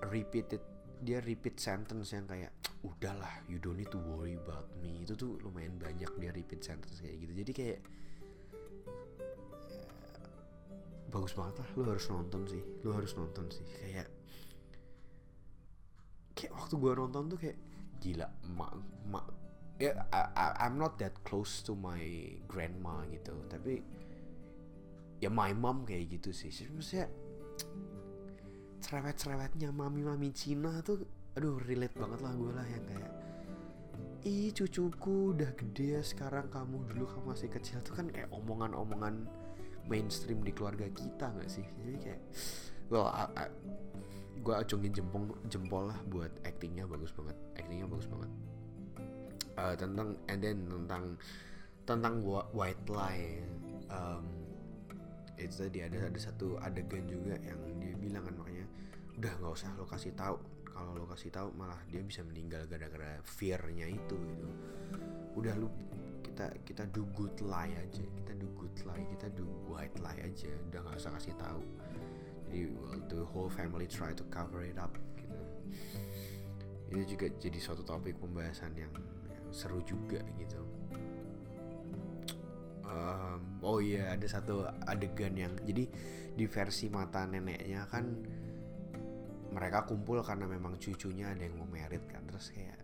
repeated 0.08 0.62
dia 1.04 1.20
repeat 1.20 1.60
sentence 1.60 2.16
yang 2.16 2.24
kayak 2.24 2.50
udahlah 2.80 3.44
you 3.48 3.60
don't 3.60 3.76
need 3.76 3.92
to 3.92 4.00
worry 4.00 4.34
about 4.40 4.66
me. 4.80 5.04
Itu 5.04 5.14
tuh 5.14 5.36
lumayan 5.44 5.76
banyak 5.76 6.08
dia 6.16 6.32
repeat 6.32 6.64
sentence 6.64 6.98
kayak 7.04 7.20
gitu. 7.20 7.32
Jadi 7.44 7.52
kayak 7.52 7.78
ya, 9.68 9.84
bagus 11.12 11.36
banget 11.36 11.62
lah 11.62 11.68
lu 11.76 11.82
harus 11.86 12.06
nonton 12.08 12.42
sih 12.48 12.62
lu 12.80 12.90
harus 12.96 13.12
nonton 13.14 13.44
sih. 13.52 13.64
Kayak 13.84 14.08
kayak 16.32 16.52
waktu 16.56 16.74
gua 16.80 16.92
nonton 16.96 17.30
tuh 17.30 17.38
kayak 17.38 17.58
gila 18.00 18.28
mak 18.56 18.72
mak 19.08 19.26
ya 19.80 19.94
I, 20.12 20.66
I'm 20.66 20.76
not 20.80 20.96
that 21.00 21.20
close 21.22 21.60
to 21.68 21.76
my 21.76 22.00
grandma 22.48 23.04
gitu. 23.12 23.36
Tapi 23.52 23.84
ya 25.24 25.32
my 25.32 25.52
mom 25.56 25.88
kayak 25.88 26.20
gitu 26.20 26.36
sih. 26.36 26.52
Maksudnya 26.68 27.08
cerewet-cerewetnya 28.84 29.72
mami-mami 29.72 30.28
Cina 30.36 30.84
tuh 30.84 31.08
aduh 31.34 31.56
relate 31.64 31.96
banget 31.96 32.20
lah 32.20 32.32
gue 32.36 32.52
lah 32.52 32.66
yang 32.68 32.84
kayak 32.84 33.12
ih 34.24 34.48
cucuku 34.56 35.36
udah 35.36 35.52
gede 35.52 36.00
ya 36.00 36.02
sekarang 36.04 36.48
kamu 36.48 36.80
dulu 36.88 37.04
kamu 37.04 37.24
masih 37.36 37.48
kecil. 37.52 37.76
Tuh 37.84 37.92
kan 37.92 38.08
kayak 38.08 38.32
omongan-omongan 38.32 39.28
mainstream 39.84 40.40
di 40.40 40.48
keluarga 40.48 40.88
kita 40.88 41.28
nggak 41.28 41.48
sih? 41.48 41.64
Jadi 41.84 41.98
kayak 42.00 42.22
well 42.88 43.08
gue 44.44 44.54
acungin 44.56 44.92
jempol 44.92 45.32
jempol 45.48 45.88
lah 45.88 45.96
buat 46.08 46.28
actingnya 46.44 46.84
bagus 46.84 47.12
banget 47.12 47.36
actingnya 47.56 47.88
bagus 47.88 48.08
banget. 48.08 48.30
Uh, 49.54 49.74
tentang 49.76 50.16
and 50.28 50.40
then 50.40 50.58
tentang 50.66 51.04
tentang 51.84 52.14
white 52.56 52.80
lie 52.88 53.44
um, 53.92 54.24
itu 55.36 55.68
tadi 55.68 55.84
ada 55.84 56.08
ada 56.08 56.18
satu 56.18 56.56
adegan 56.64 57.04
juga 57.06 57.36
yang 57.44 57.60
dia 57.78 57.94
bilang 58.00 58.24
kan 58.24 58.34
makanya 58.40 58.63
udah 59.18 59.32
nggak 59.40 59.52
usah 59.54 59.70
lo 59.78 59.86
kasih 59.86 60.12
tahu. 60.14 60.36
Kalau 60.74 60.90
lo 60.98 61.06
kasih 61.06 61.30
tahu 61.30 61.54
malah 61.54 61.78
dia 61.86 62.02
bisa 62.02 62.26
meninggal 62.26 62.66
gara-gara 62.66 63.22
fearnya 63.22 63.86
itu 63.86 64.16
gitu. 64.18 64.48
Udah 65.38 65.54
lu 65.54 65.70
kita 66.26 66.50
kita 66.66 66.82
do 66.90 67.06
good 67.14 67.34
lie 67.46 67.74
aja. 67.78 68.02
Kita 68.02 68.32
do 68.34 68.50
good 68.58 68.74
lie 68.82 69.06
kita 69.14 69.30
do 69.38 69.46
white 69.70 69.94
lie 70.02 70.18
aja. 70.18 70.50
Udah 70.70 70.82
nggak 70.82 70.98
usah 70.98 71.14
kasih 71.14 71.34
tahu. 71.38 71.62
Jadi 72.50 72.60
well, 72.74 72.98
the 73.06 73.22
whole 73.22 73.50
family 73.50 73.86
try 73.86 74.10
to 74.10 74.26
cover 74.34 74.66
it 74.66 74.78
up 74.78 74.94
gitu. 75.14 75.38
Itu 76.90 77.02
juga 77.16 77.26
jadi 77.38 77.58
suatu 77.62 77.86
topik 77.86 78.18
pembahasan 78.18 78.74
yang, 78.74 78.90
yang 79.30 79.46
seru 79.54 79.78
juga 79.86 80.22
gitu. 80.38 80.58
Um, 82.84 83.58
oh 83.64 83.82
iya 83.82 84.14
ada 84.14 84.26
satu 84.26 84.66
adegan 84.86 85.34
yang 85.34 85.50
jadi 85.66 85.88
di 86.34 86.44
versi 86.46 86.86
mata 86.90 87.26
neneknya 87.26 87.90
kan 87.90 88.06
mereka 89.54 89.86
kumpul 89.86 90.18
karena 90.26 90.50
memang 90.50 90.76
cucunya 90.82 91.30
ada 91.30 91.46
yang 91.46 91.54
mau 91.62 91.70
merit 91.70 92.02
kan. 92.10 92.26
Terus 92.26 92.50
kayak 92.50 92.82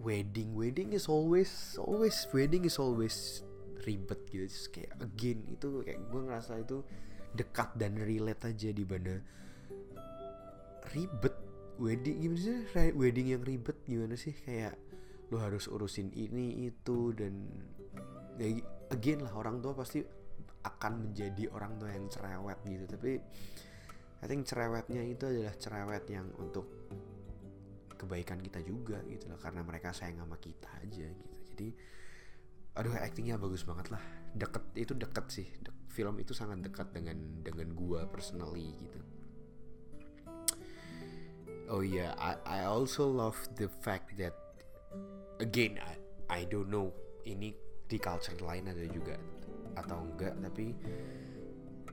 wedding 0.00 0.56
wedding 0.56 0.96
is 0.96 1.10
always 1.10 1.76
always 1.76 2.24
wedding 2.32 2.66
is 2.66 2.76
always 2.82 3.46
ribet 3.86 4.20
gitu. 4.28 4.44
Terus 4.50 4.66
kayak 4.74 4.92
again 4.98 5.38
itu 5.46 5.86
kayak 5.86 6.00
gue 6.10 6.20
ngerasa 6.26 6.52
itu 6.60 6.82
dekat 7.30 7.70
dan 7.78 7.94
relate 7.94 8.42
aja 8.50 8.74
di 8.74 8.82
mana 8.82 9.22
ribet 10.90 11.36
wedding 11.78 12.16
gimana 12.26 12.40
sih? 12.42 12.58
Wedding 12.92 13.26
yang 13.38 13.42
ribet 13.46 13.78
gimana 13.86 14.14
sih? 14.18 14.34
Kayak 14.34 14.76
lo 15.30 15.38
harus 15.38 15.70
urusin 15.70 16.10
ini 16.10 16.66
itu 16.66 17.14
dan 17.14 17.46
ya 18.34 18.50
again 18.90 19.22
lah 19.22 19.30
orang 19.36 19.62
tua 19.62 19.78
pasti 19.78 20.02
akan 20.60 21.08
menjadi 21.08 21.48
orang 21.54 21.78
tua 21.80 21.94
yang 21.94 22.10
cerewet 22.10 22.58
gitu. 22.66 22.84
Tapi 22.84 23.12
I 24.20 24.28
think 24.28 24.44
cerewetnya 24.44 25.00
itu 25.00 25.24
adalah 25.24 25.56
cerewet 25.56 26.04
yang 26.12 26.28
untuk 26.36 26.68
kebaikan 27.96 28.40
kita 28.40 28.64
juga 28.64 29.00
gitu 29.08 29.28
loh 29.28 29.36
karena 29.36 29.60
mereka 29.60 29.92
sayang 29.92 30.24
sama 30.24 30.36
kita 30.40 30.68
aja 30.80 31.08
gitu. 31.08 31.36
Jadi 31.52 31.68
aduh 32.76 32.96
actingnya 32.96 33.36
bagus 33.40 33.64
banget 33.64 33.92
lah. 33.92 34.00
Deket 34.32 34.64
itu 34.76 34.92
deket 34.96 35.26
sih. 35.28 35.48
De 35.60 35.72
film 35.90 36.16
itu 36.22 36.32
sangat 36.32 36.64
dekat 36.64 36.94
dengan 36.94 37.18
dengan 37.44 37.72
gua 37.76 38.08
personally 38.08 38.72
gitu. 38.78 39.00
Oh 41.70 41.84
yeah 41.84 42.16
I 42.16 42.40
I 42.44 42.58
also 42.64 43.06
love 43.06 43.36
the 43.56 43.68
fact 43.68 44.16
that 44.16 44.36
again 45.40 45.80
I 45.80 45.96
I 46.30 46.40
don't 46.46 46.70
know 46.70 46.94
ini 47.26 47.52
di 47.90 47.98
culture 47.98 48.38
lain 48.38 48.70
ada 48.70 48.86
juga 48.86 49.18
atau 49.74 50.02
enggak 50.02 50.34
tapi 50.38 50.74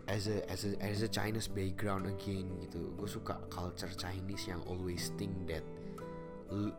as 0.07 0.31
a 0.31 0.39
as 0.47 0.63
a 0.63 0.71
as 0.79 1.03
a 1.03 1.09
Chinese 1.11 1.51
background 1.51 2.07
again 2.07 2.47
gitu. 2.63 2.95
Gue 2.95 3.09
suka 3.11 3.43
culture 3.51 3.91
Chinese 3.91 4.47
yang 4.47 4.63
always 4.67 5.11
think 5.19 5.35
that 5.51 5.63
lu, 6.51 6.71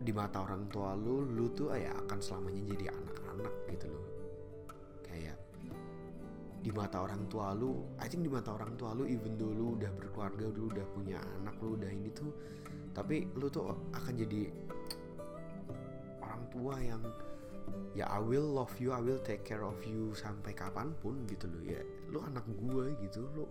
di 0.00 0.12
mata 0.16 0.40
orang 0.40 0.64
tua 0.72 0.96
lu 0.96 1.28
lu 1.28 1.52
tuh 1.52 1.76
ya 1.76 1.92
akan 1.92 2.18
selamanya 2.24 2.72
jadi 2.72 2.88
anak-anak 2.88 3.52
gitu 3.68 3.86
loh. 3.92 4.06
Kayak 5.04 5.36
di 6.60 6.72
mata 6.72 7.04
orang 7.04 7.28
tua 7.28 7.52
lu 7.52 7.84
I 8.00 8.08
think 8.08 8.24
di 8.24 8.32
mata 8.32 8.56
orang 8.56 8.76
tua 8.80 8.96
lu 8.96 9.04
even 9.04 9.36
though 9.36 9.52
lu 9.52 9.76
udah 9.76 9.92
berkeluarga 9.96 10.48
lu 10.48 10.72
udah 10.72 10.86
punya 10.92 11.20
anak 11.40 11.56
lu 11.60 11.76
udah 11.76 11.88
ini 11.88 12.12
tuh 12.12 12.32
tapi 12.92 13.28
lu 13.32 13.48
tuh 13.48 13.72
akan 13.96 14.12
jadi 14.12 14.50
orang 16.20 16.42
tua 16.52 16.74
yang 16.80 17.00
ya 17.96 18.08
I 18.12 18.20
will 18.20 18.44
love 18.44 18.76
you 18.76 18.92
I 18.92 19.00
will 19.00 19.20
take 19.24 19.44
care 19.46 19.64
of 19.64 19.80
you 19.88 20.12
sampai 20.12 20.52
kapan 20.52 20.92
pun 21.00 21.24
gitu 21.28 21.48
loh 21.48 21.64
ya 21.64 21.80
lu 22.10 22.18
anak 22.26 22.46
gue 22.46 22.98
gitu 23.06 23.26
lu 23.32 23.46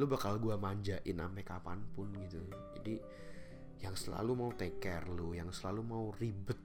lu 0.00 0.04
bakal 0.08 0.40
gue 0.40 0.56
manjain 0.56 1.16
sampai 1.20 1.44
kapan 1.44 1.84
pun 1.92 2.08
gitu. 2.16 2.40
Jadi 2.80 2.96
yang 3.84 3.92
selalu 3.92 4.32
mau 4.32 4.50
take 4.56 4.80
care 4.80 5.04
lu 5.10 5.36
yang 5.36 5.52
selalu 5.52 5.84
mau 5.84 6.04
ribet 6.16 6.56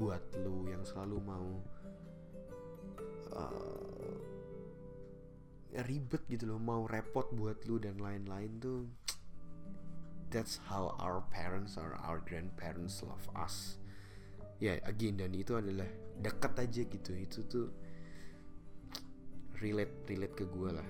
buat 0.00 0.22
lu 0.40 0.64
yang 0.72 0.80
selalu 0.80 1.16
mau 1.20 1.48
uh, 3.36 4.16
ribet 5.84 6.22
gitu 6.32 6.50
loh 6.50 6.58
mau 6.58 6.88
repot 6.88 7.28
buat 7.36 7.60
lu 7.68 7.76
dan 7.76 8.00
lain-lain 8.00 8.56
tuh 8.58 8.88
that's 10.30 10.62
how 10.70 10.94
our 11.02 11.20
parents 11.28 11.74
or 11.74 11.98
our 12.06 12.22
grandparents 12.22 13.02
love 13.02 13.26
us. 13.34 13.76
Ya 14.62 14.78
yeah, 14.78 14.86
again 14.86 15.18
dan 15.18 15.34
itu 15.34 15.58
adalah 15.58 15.88
dekat 16.22 16.54
aja 16.56 16.82
gitu. 16.86 17.12
Itu 17.18 17.38
tuh 17.50 17.66
relate 19.60 20.08
relate 20.08 20.34
ke 20.36 20.44
gue 20.48 20.70
lah. 20.72 20.88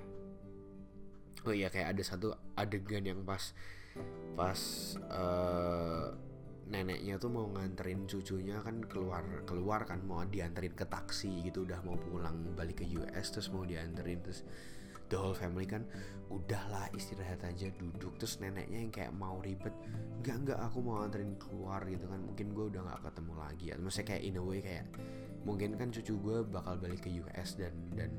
Oh 1.47 1.55
iya 1.55 1.73
kayak 1.73 1.97
ada 1.97 2.03
satu 2.05 2.33
adegan 2.57 3.05
yang 3.05 3.21
pas 3.25 3.53
pas 4.37 4.61
uh, 5.11 6.13
neneknya 6.71 7.19
tuh 7.19 7.33
mau 7.33 7.51
nganterin 7.51 8.07
cucunya 8.07 8.63
kan 8.63 8.79
keluar 8.87 9.43
keluar 9.43 9.83
kan 9.83 9.99
mau 10.07 10.23
dianterin 10.23 10.77
ke 10.77 10.87
taksi 10.87 11.51
gitu 11.51 11.67
udah 11.67 11.83
mau 11.83 11.99
pulang 11.99 12.55
balik 12.55 12.85
ke 12.85 12.87
US 12.95 13.35
terus 13.35 13.51
mau 13.51 13.67
dianterin 13.67 14.23
terus 14.23 14.47
the 15.11 15.19
whole 15.19 15.35
family 15.35 15.67
kan 15.67 15.83
udahlah 16.31 16.87
istirahat 16.95 17.43
aja 17.43 17.69
duduk. 17.75 18.15
Terus 18.23 18.39
neneknya 18.39 18.79
yang 18.79 18.95
kayak 18.95 19.13
mau 19.13 19.43
ribet 19.43 19.75
enggak 20.23 20.37
enggak 20.47 20.59
aku 20.63 20.79
mau 20.79 21.03
anterin 21.03 21.35
keluar 21.37 21.83
gitu 21.91 22.07
kan. 22.07 22.23
Mungkin 22.23 22.55
gue 22.55 22.65
udah 22.71 22.81
nggak 22.87 23.01
ketemu 23.11 23.33
lagi 23.35 23.65
ya. 23.75 23.77
Maksudnya 23.77 24.07
kayak 24.15 24.23
in 24.23 24.39
a 24.39 24.43
way 24.43 24.59
kayak 24.63 24.87
mungkin 25.43 25.75
kan 25.75 25.91
cucu 25.91 26.15
gue 26.23 26.39
bakal 26.47 26.79
balik 26.79 27.03
ke 27.03 27.11
US 27.27 27.59
dan 27.59 27.75
dan 27.99 28.15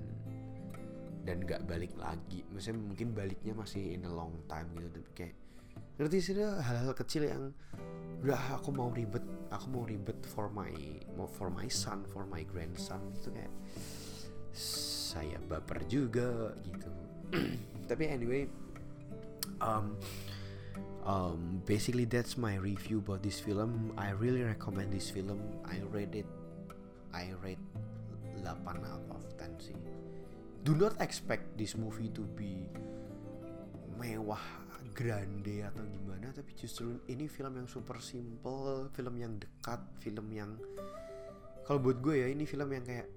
dan 1.21 1.45
nggak 1.45 1.65
balik 1.69 1.93
lagi. 1.97 2.41
Maksudnya 2.49 2.81
mungkin 2.81 3.13
baliknya 3.13 3.53
masih 3.53 3.97
in 3.97 4.05
a 4.05 4.11
long 4.11 4.33
time 4.49 4.67
gitu 4.77 4.89
tapi 4.89 5.09
kayak 5.13 5.35
ngerti 5.99 6.17
sih 6.17 6.33
hal-hal 6.41 6.93
kecil 6.97 7.29
yang 7.29 7.53
udah 8.21 8.57
aku 8.57 8.69
mau 8.73 8.89
ribet 8.89 9.21
aku 9.53 9.65
mau 9.69 9.83
ribet 9.85 10.17
for 10.25 10.49
my 10.49 10.73
for 11.37 11.49
my 11.53 11.69
son 11.69 12.01
for 12.09 12.25
my 12.25 12.41
grandson. 12.45 13.01
Itu 13.21 13.29
kayak 13.29 13.53
saya 14.55 15.37
baper 15.45 15.85
juga 15.85 16.57
gitu. 16.65 16.89
Tapi 17.89 18.03
anyway 18.09 18.49
um, 19.61 19.93
um, 21.05 21.61
basically 21.69 22.09
that's 22.09 22.35
my 22.35 22.57
review 22.57 22.99
about 22.99 23.21
this 23.21 23.37
film. 23.37 23.93
I 23.95 24.11
really 24.17 24.41
recommend 24.41 24.89
this 24.89 25.13
film. 25.13 25.37
I 25.69 25.85
rate 25.93 26.17
it 26.17 26.29
I 27.11 27.35
rate 27.43 27.61
8 28.41 28.47
out 28.65 29.05
of 29.11 29.21
10 29.37 29.59
sih 29.61 30.00
do 30.61 30.77
not 30.77 30.93
expect 31.01 31.57
this 31.57 31.73
movie 31.77 32.09
to 32.13 32.25
be 32.37 32.69
mewah 33.97 34.41
grande 34.91 35.63
atau 35.63 35.85
gimana 35.87 36.33
tapi 36.35 36.51
justru 36.57 36.99
ini 37.07 37.25
film 37.25 37.57
yang 37.57 37.67
super 37.69 37.97
simple 38.03 38.91
film 38.91 39.15
yang 39.17 39.39
dekat 39.39 39.79
film 40.03 40.27
yang 40.35 40.59
kalau 41.63 41.79
buat 41.79 42.03
gue 42.03 42.25
ya 42.25 42.27
ini 42.27 42.43
film 42.43 42.69
yang 42.75 42.83
kayak 42.83 43.07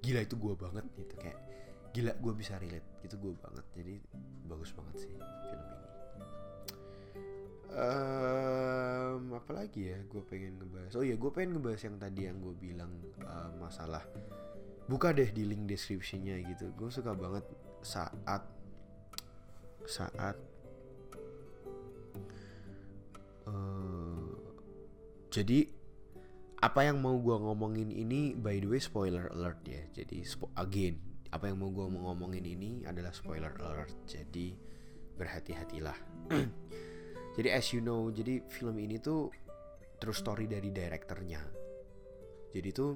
gila 0.00 0.20
itu 0.24 0.34
gue 0.34 0.54
banget 0.56 0.84
gitu 0.96 1.14
kayak 1.20 1.38
gila 1.90 2.12
gue 2.16 2.32
bisa 2.34 2.54
relate 2.58 3.02
gitu 3.02 3.18
gue 3.18 3.32
banget. 3.38 3.66
Jadi 3.74 3.94
bagus 4.46 4.70
banget 4.74 5.06
sih 5.06 5.10
film 5.10 5.60
ini 5.60 5.76
um, 7.74 9.34
apalagi 9.36 9.94
ya 9.94 9.98
gue 10.06 10.22
pengen 10.26 10.58
ngebahas? 10.58 10.92
Oh 10.98 11.04
iya 11.06 11.14
gue 11.14 11.30
pengen 11.30 11.58
ngebahas 11.58 11.82
yang 11.86 11.96
tadi 11.98 12.20
yang 12.26 12.38
gue 12.42 12.54
bilang 12.58 12.92
uh, 13.22 13.50
masalah. 13.58 14.04
Buka 14.90 15.14
deh 15.14 15.30
di 15.30 15.46
link 15.46 15.70
deskripsinya 15.70 16.34
gitu. 16.50 16.74
Gue 16.74 16.90
suka 16.90 17.14
banget 17.14 17.46
saat 17.80 18.42
saat 19.86 20.36
uh, 23.48 24.34
jadi 25.30 25.70
apa 26.60 26.84
yang 26.84 27.00
mau 27.00 27.16
gue 27.16 27.36
ngomongin 27.40 27.88
ini 27.88 28.36
by 28.36 28.60
the 28.60 28.68
way 28.68 28.82
spoiler 28.82 29.30
alert 29.32 29.62
ya. 29.64 29.82
Jadi 29.94 30.26
again 30.58 30.98
apa 31.30 31.46
yang 31.46 31.62
mau 31.62 31.70
gue 31.70 31.86
ngomongin 31.86 32.42
ini 32.42 32.82
adalah 32.84 33.14
spoiler 33.14 33.54
alert. 33.62 33.94
Jadi 34.10 34.52
berhati-hatilah 35.16 35.98
jadi 37.36 37.58
as 37.58 37.70
you 37.74 37.82
know 37.82 38.10
jadi 38.10 38.42
film 38.50 38.78
ini 38.78 38.98
tuh 38.98 39.30
true 40.00 40.16
story 40.16 40.48
dari 40.48 40.72
direkturnya 40.72 41.42
jadi 42.50 42.70
tuh 42.74 42.92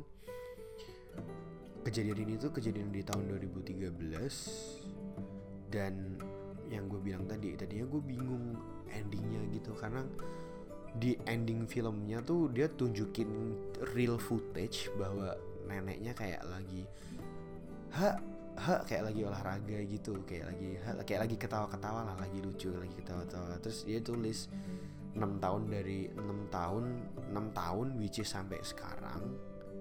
kejadian 1.84 2.18
ini 2.24 2.34
tuh 2.40 2.50
kejadian 2.50 2.88
di 2.90 3.04
tahun 3.04 3.28
2013 3.38 3.92
dan 5.68 6.16
yang 6.72 6.88
gue 6.88 6.98
bilang 6.98 7.28
tadi 7.28 7.52
tadinya 7.54 7.86
gue 7.86 8.02
bingung 8.02 8.56
endingnya 8.88 9.42
gitu. 9.52 9.76
Karena 9.76 10.00
di 10.96 11.18
ending 11.28 11.68
filmnya 11.68 12.22
tuh 12.24 12.48
dia 12.50 12.70
tunjukin 12.70 13.28
real 13.92 14.16
footage 14.16 14.88
bahwa 14.94 15.34
neneknya 15.66 16.14
kayak 16.14 16.44
lagi 16.46 16.86
ha 17.98 18.14
ha 18.54 18.86
kayak 18.86 19.10
lagi 19.10 19.20
olahraga 19.26 19.78
gitu 19.82 20.22
kayak 20.22 20.54
lagi 20.54 20.78
ha, 20.86 20.90
kayak 21.02 21.26
lagi 21.26 21.36
ketawa-ketawa 21.36 22.00
lah 22.06 22.16
lagi 22.18 22.38
lucu 22.38 22.70
lagi 22.70 22.94
ketawa-tawa 22.94 23.58
terus 23.58 23.82
dia 23.82 23.98
tulis 23.98 24.46
6 25.14 25.18
tahun 25.42 25.62
dari 25.70 26.10
6 26.10 26.54
tahun 26.54 26.84
6 27.34 27.58
tahun 27.58 27.86
which 27.98 28.22
is 28.22 28.30
sampai 28.30 28.58
sekarang 28.62 29.22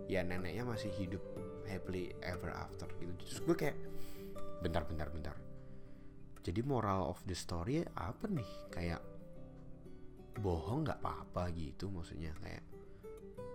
ya 0.07 0.21
neneknya 0.21 0.67
masih 0.67 0.91
hidup 0.93 1.23
happily 1.67 2.11
ever 2.23 2.51
after 2.51 2.87
gitu. 2.99 3.11
Terus 3.23 3.39
gue 3.43 3.55
kayak 3.55 3.77
bentar 4.61 4.83
bentar 4.85 5.07
bentar. 5.09 5.35
Jadi 6.43 6.59
moral 6.61 7.07
of 7.07 7.19
the 7.23 7.35
story 7.35 7.81
apa 7.95 8.27
nih? 8.27 8.51
Kayak 8.69 9.01
bohong 10.33 10.81
nggak 10.81 10.97
apa-apa 10.97 11.53
gitu 11.53 11.93
maksudnya 11.93 12.33
kayak 12.41 12.65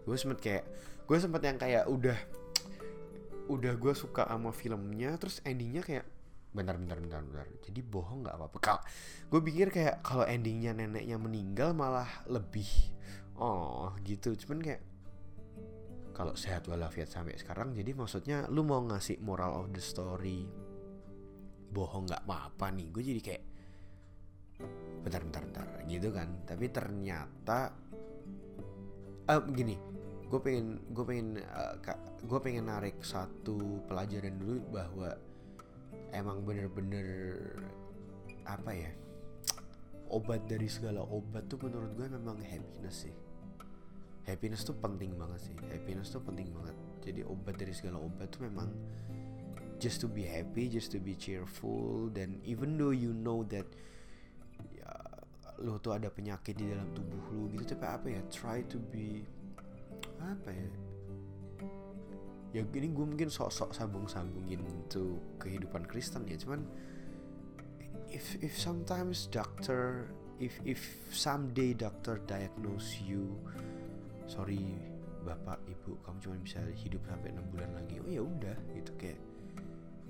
gue 0.07 0.15
sempet 0.15 0.39
kayak 0.39 0.65
gue 1.11 1.19
sempet 1.19 1.43
yang 1.43 1.59
kayak 1.59 1.85
udah 1.91 2.15
udah 3.49 3.75
gue 3.81 3.95
suka 3.97 4.29
sama 4.29 4.53
filmnya 4.53 5.17
terus 5.17 5.41
endingnya 5.43 5.81
kayak 5.81 6.07
bentar 6.53 6.77
bentar 6.77 6.99
bentar 7.01 7.21
bentar. 7.25 7.47
Jadi 7.65 7.81
bohong 7.85 8.25
nggak 8.25 8.37
apa-apa. 8.37 8.59
Kalau 8.61 8.81
gue 9.29 9.41
pikir 9.45 9.69
kayak 9.69 10.01
kalau 10.01 10.25
endingnya 10.25 10.73
neneknya 10.73 11.17
meninggal 11.21 11.73
malah 11.77 12.09
lebih 12.29 12.69
oh 13.41 13.93
gitu. 14.05 14.33
Cuman 14.37 14.61
kayak 14.65 14.83
kalau 16.17 16.35
sehat 16.35 16.67
walafiat 16.67 17.07
sampai 17.07 17.39
sekarang 17.39 17.71
jadi 17.77 17.95
maksudnya 17.95 18.51
lu 18.51 18.67
mau 18.67 18.83
ngasih 18.83 19.23
moral 19.23 19.55
of 19.55 19.71
the 19.71 19.79
story 19.79 20.51
bohong 21.71 22.09
nggak 22.09 22.25
apa-apa 22.25 22.73
nih. 22.75 22.89
Gue 22.91 23.03
jadi 23.05 23.21
kayak 23.21 23.45
bentar 25.05 25.21
bentar 25.23 25.43
bentar 25.45 25.67
gitu 25.87 26.09
kan. 26.11 26.29
Tapi 26.49 26.67
ternyata 26.73 27.59
uh, 29.29 29.43
gini 29.53 29.98
gue 30.29 30.41
pengen 30.45 30.77
gue 30.93 31.05
pengen 31.09 31.41
uh, 31.41 31.75
gue 32.21 32.41
pengen 32.45 32.69
narik 32.69 33.01
satu 33.01 33.81
pelajaran 33.89 34.37
dulu 34.37 34.61
bahwa 34.69 35.17
emang 36.13 36.45
bener-bener 36.45 37.09
apa 38.45 38.73
ya 38.73 38.93
obat 40.09 40.45
dari 40.49 40.69
segala 40.69 41.05
obat 41.05 41.49
tuh 41.49 41.61
menurut 41.61 41.93
gue 41.97 42.09
memang 42.09 42.41
happiness 42.41 43.09
sih. 43.09 43.17
Happiness 44.25 44.65
tuh 44.65 44.77
penting 44.77 45.17
banget 45.17 45.53
sih. 45.53 45.57
Happiness 45.73 46.13
tuh 46.13 46.21
penting 46.21 46.53
banget. 46.53 46.77
Jadi 47.05 47.21
obat 47.25 47.57
dari 47.57 47.73
segala 47.73 48.01
obat 48.01 48.29
tuh 48.33 48.45
memang 48.45 48.69
just 49.79 50.03
to 50.03 50.11
be 50.11 50.27
happy 50.27 50.67
just 50.67 50.91
to 50.91 50.99
be 50.99 51.15
cheerful 51.15 52.11
dan 52.11 52.43
even 52.43 52.75
though 52.75 52.91
you 52.91 53.15
know 53.15 53.47
that 53.47 53.65
ya, 54.75 54.91
lo 55.63 55.79
tuh 55.79 55.95
ada 55.95 56.11
penyakit 56.11 56.59
di 56.59 56.67
dalam 56.67 56.91
tubuh 56.99 57.23
lo 57.31 57.47
gitu 57.55 57.79
tapi 57.79 57.87
apa 57.87 58.07
ya 58.11 58.21
try 58.27 58.59
to 58.67 58.83
be 58.91 59.23
apa 60.23 60.51
ya? 60.51 60.71
Ya 62.57 62.63
gini 62.65 62.89
gue 62.91 63.05
mungkin 63.05 63.29
sok-sok 63.29 63.77
sambung-sambungin 63.77 64.89
tuh 64.89 65.21
kehidupan 65.37 65.85
Kristen 65.85 66.25
ya 66.25 66.41
cuman 66.41 66.65
if 68.09 68.41
if 68.41 68.57
sometimes 68.57 69.29
doctor 69.29 70.09
if 70.41 70.57
if 70.65 70.81
someday 71.13 71.77
doctor 71.77 72.17
diagnose 72.25 72.97
you 73.05 73.37
sorry 74.25 74.81
bapak 75.29 75.61
ibu 75.69 75.99
kamu 76.07 76.19
cuma 76.25 76.37
bisa 76.41 76.61
hidup 76.73 77.05
sampai 77.05 77.37
enam 77.37 77.45
bulan 77.53 77.69
lagi 77.77 78.01
oh 78.01 78.09
ya 78.09 78.25
udah 78.25 78.57
gitu 78.73 78.93
kayak 78.97 79.21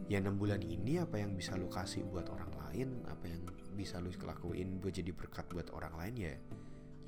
ya 0.06 0.22
enam 0.22 0.38
bulan 0.38 0.62
ini 0.62 1.02
apa 1.02 1.18
yang 1.18 1.34
bisa 1.34 1.58
lo 1.58 1.66
kasih 1.66 2.06
buat 2.06 2.30
orang 2.30 2.52
lain 2.68 2.88
apa 3.10 3.24
yang 3.26 3.42
bisa 3.74 3.98
lo 3.98 4.14
lakuin 4.14 4.78
buat 4.78 4.94
jadi 4.94 5.10
berkat 5.10 5.50
buat 5.50 5.74
orang 5.74 5.94
lain 5.98 6.14
ya 6.16 6.34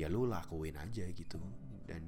ya 0.01 0.07
lo 0.11 0.27
lakuin 0.27 0.75
aja 0.75 1.07
gitu 1.13 1.39
dan 1.87 2.03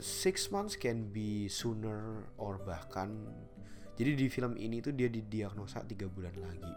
six 0.00 0.52
months 0.52 0.76
can 0.76 1.08
be 1.08 1.48
sooner 1.48 2.28
or 2.36 2.60
bahkan 2.60 3.12
jadi 3.96 4.12
di 4.12 4.28
film 4.28 4.60
ini 4.60 4.84
tuh 4.84 4.92
dia 4.92 5.08
didiagnosa 5.08 5.80
tiga 5.88 6.04
bulan 6.04 6.36
lagi. 6.36 6.72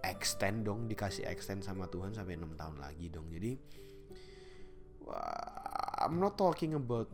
Extend 0.00 0.64
dong 0.64 0.88
dikasih 0.88 1.28
extend 1.28 1.60
sama 1.60 1.84
Tuhan 1.92 2.16
sampai 2.16 2.40
enam 2.40 2.56
tahun 2.56 2.80
lagi 2.80 3.12
dong. 3.12 3.28
Jadi 3.28 3.52
I'm 6.00 6.16
not 6.16 6.40
talking 6.40 6.72
about 6.72 7.12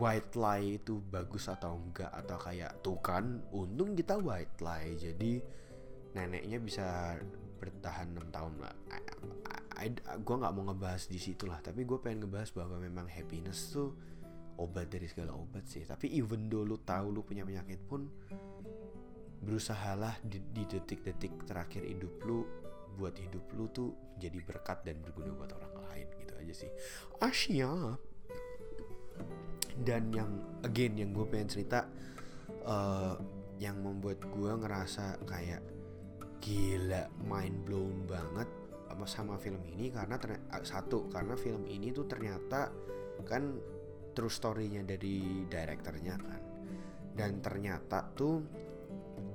white 0.00 0.32
lie 0.40 0.80
itu 0.80 1.04
bagus 1.12 1.52
atau 1.52 1.76
enggak 1.76 2.08
atau 2.08 2.38
kayak 2.40 2.80
tuh 2.80 2.96
kan 3.04 3.44
untung 3.52 3.92
kita 3.92 4.16
white 4.16 4.56
lie. 4.64 4.96
Jadi 4.96 5.44
neneknya 6.16 6.56
bisa 6.64 7.20
bertahan 7.60 8.16
enam 8.16 8.32
tahun 8.32 8.54
lah 8.56 8.74
gue 9.88 10.36
nggak 10.36 10.52
mau 10.52 10.64
ngebahas 10.68 11.08
di 11.08 11.16
situ 11.16 11.48
lah. 11.48 11.64
Tapi 11.64 11.88
gue 11.88 11.98
pengen 12.02 12.28
ngebahas 12.28 12.50
bahwa 12.52 12.76
memang 12.76 13.08
happiness 13.08 13.72
tuh 13.72 13.96
obat 14.60 14.92
dari 14.92 15.08
segala 15.08 15.32
obat 15.32 15.64
sih. 15.64 15.86
Tapi 15.88 16.12
even 16.12 16.52
though 16.52 16.66
lu 16.68 16.76
tahu 16.84 17.08
lu 17.08 17.24
punya 17.24 17.48
penyakit 17.48 17.80
pun 17.88 18.04
berusahalah 19.40 20.20
di, 20.20 20.36
di 20.52 20.68
detik-detik 20.68 21.48
terakhir 21.48 21.80
hidup 21.88 22.12
lu 22.28 22.44
buat 23.00 23.16
hidup 23.16 23.40
lu 23.56 23.72
tuh 23.72 23.96
jadi 24.20 24.36
berkat 24.44 24.84
dan 24.84 25.00
berguna 25.00 25.32
buat 25.32 25.56
orang 25.56 25.74
lain 25.88 26.06
gitu 26.20 26.32
aja 26.36 26.54
sih. 26.66 26.70
Asia. 27.16 27.96
Dan 29.80 30.12
yang 30.12 30.60
again 30.60 31.00
yang 31.00 31.16
gue 31.16 31.24
pengen 31.24 31.48
cerita 31.48 31.88
uh, 32.68 33.16
yang 33.56 33.80
membuat 33.80 34.20
gue 34.28 34.52
ngerasa 34.60 35.24
kayak 35.24 35.64
gila 36.40 37.08
mind 37.24 37.64
blown 37.64 38.04
banget 38.04 38.48
sama 39.04 39.36
film 39.36 39.62
ini 39.68 39.92
karena 39.92 40.16
satu 40.64 41.08
karena 41.12 41.36
film 41.36 41.64
ini 41.68 41.92
tuh 41.92 42.08
ternyata 42.08 42.72
kan 43.24 43.56
true 44.16 44.32
story-nya 44.32 44.82
dari 44.82 45.46
direkturnya 45.46 46.14
kan. 46.18 46.42
Dan 47.14 47.44
ternyata 47.44 48.06
tuh 48.16 48.40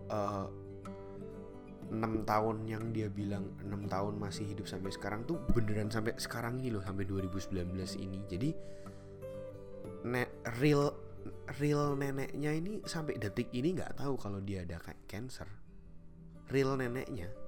uh, 0.09 0.47
6 1.85 2.25
tahun 2.25 2.65
yang 2.65 2.89
dia 2.89 3.07
bilang 3.13 3.53
6 3.61 3.69
tahun 3.85 4.13
masih 4.17 4.49
hidup 4.49 4.65
sampai 4.65 4.89
sekarang 4.89 5.21
tuh 5.29 5.37
beneran 5.53 5.93
sampai 5.93 6.17
sekarang 6.17 6.57
ini 6.57 6.73
loh 6.73 6.81
sampai 6.81 7.05
2019 7.05 7.53
ini. 8.01 8.19
Jadi 8.25 8.49
ne 10.05 10.23
real 10.61 10.93
real 11.61 11.97
neneknya 11.97 12.53
ini 12.53 12.81
sampai 12.85 13.17
detik 13.17 13.49
ini 13.53 13.77
nggak 13.77 14.01
tahu 14.01 14.17
kalau 14.17 14.41
dia 14.41 14.65
ada 14.65 14.81
cancer. 15.05 15.47
Real 16.49 16.77
neneknya 16.77 17.44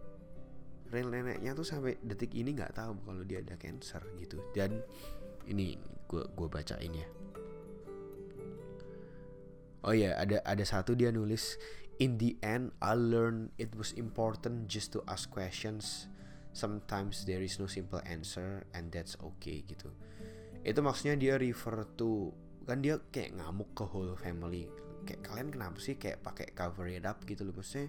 real 0.92 1.12
neneknya 1.12 1.54
tuh 1.54 1.68
sampai 1.68 2.00
detik 2.02 2.32
ini 2.34 2.56
nggak 2.56 2.78
tahu 2.78 2.96
kalau 3.04 3.24
dia 3.24 3.44
ada 3.44 3.56
cancer 3.60 4.02
gitu 4.20 4.40
dan 4.56 4.80
ini 5.48 5.80
gue 6.08 6.24
gue 6.24 6.48
bacain 6.48 6.94
ya 6.94 7.08
oh 9.84 9.96
ya 9.96 10.16
ada 10.20 10.44
ada 10.44 10.64
satu 10.64 10.96
dia 10.96 11.12
nulis 11.12 11.60
in 12.00 12.20
the 12.20 12.36
end 12.44 12.72
I 12.84 12.96
learned 12.96 13.56
it 13.60 13.74
was 13.76 13.96
important 13.96 14.72
just 14.72 14.94
to 14.96 15.04
ask 15.08 15.28
questions 15.32 16.08
sometimes 16.56 17.28
there 17.28 17.44
is 17.44 17.60
no 17.62 17.70
simple 17.70 18.02
answer 18.08 18.66
and 18.74 18.90
that's 18.90 19.16
okay 19.20 19.62
gitu 19.68 19.92
itu 20.66 20.80
maksudnya 20.82 21.16
dia 21.16 21.34
refer 21.38 21.86
to 21.96 22.34
kan 22.68 22.84
dia 22.84 23.00
kayak 23.14 23.40
ngamuk 23.40 23.72
ke 23.72 23.84
whole 23.88 24.18
family 24.20 24.68
kayak 25.08 25.24
kalian 25.24 25.48
kenapa 25.48 25.80
sih 25.80 25.96
kayak 25.96 26.20
pakai 26.20 26.52
cover 26.52 26.92
it 26.92 27.08
up 27.08 27.24
gitu 27.24 27.48
loh 27.48 27.56
maksudnya 27.56 27.88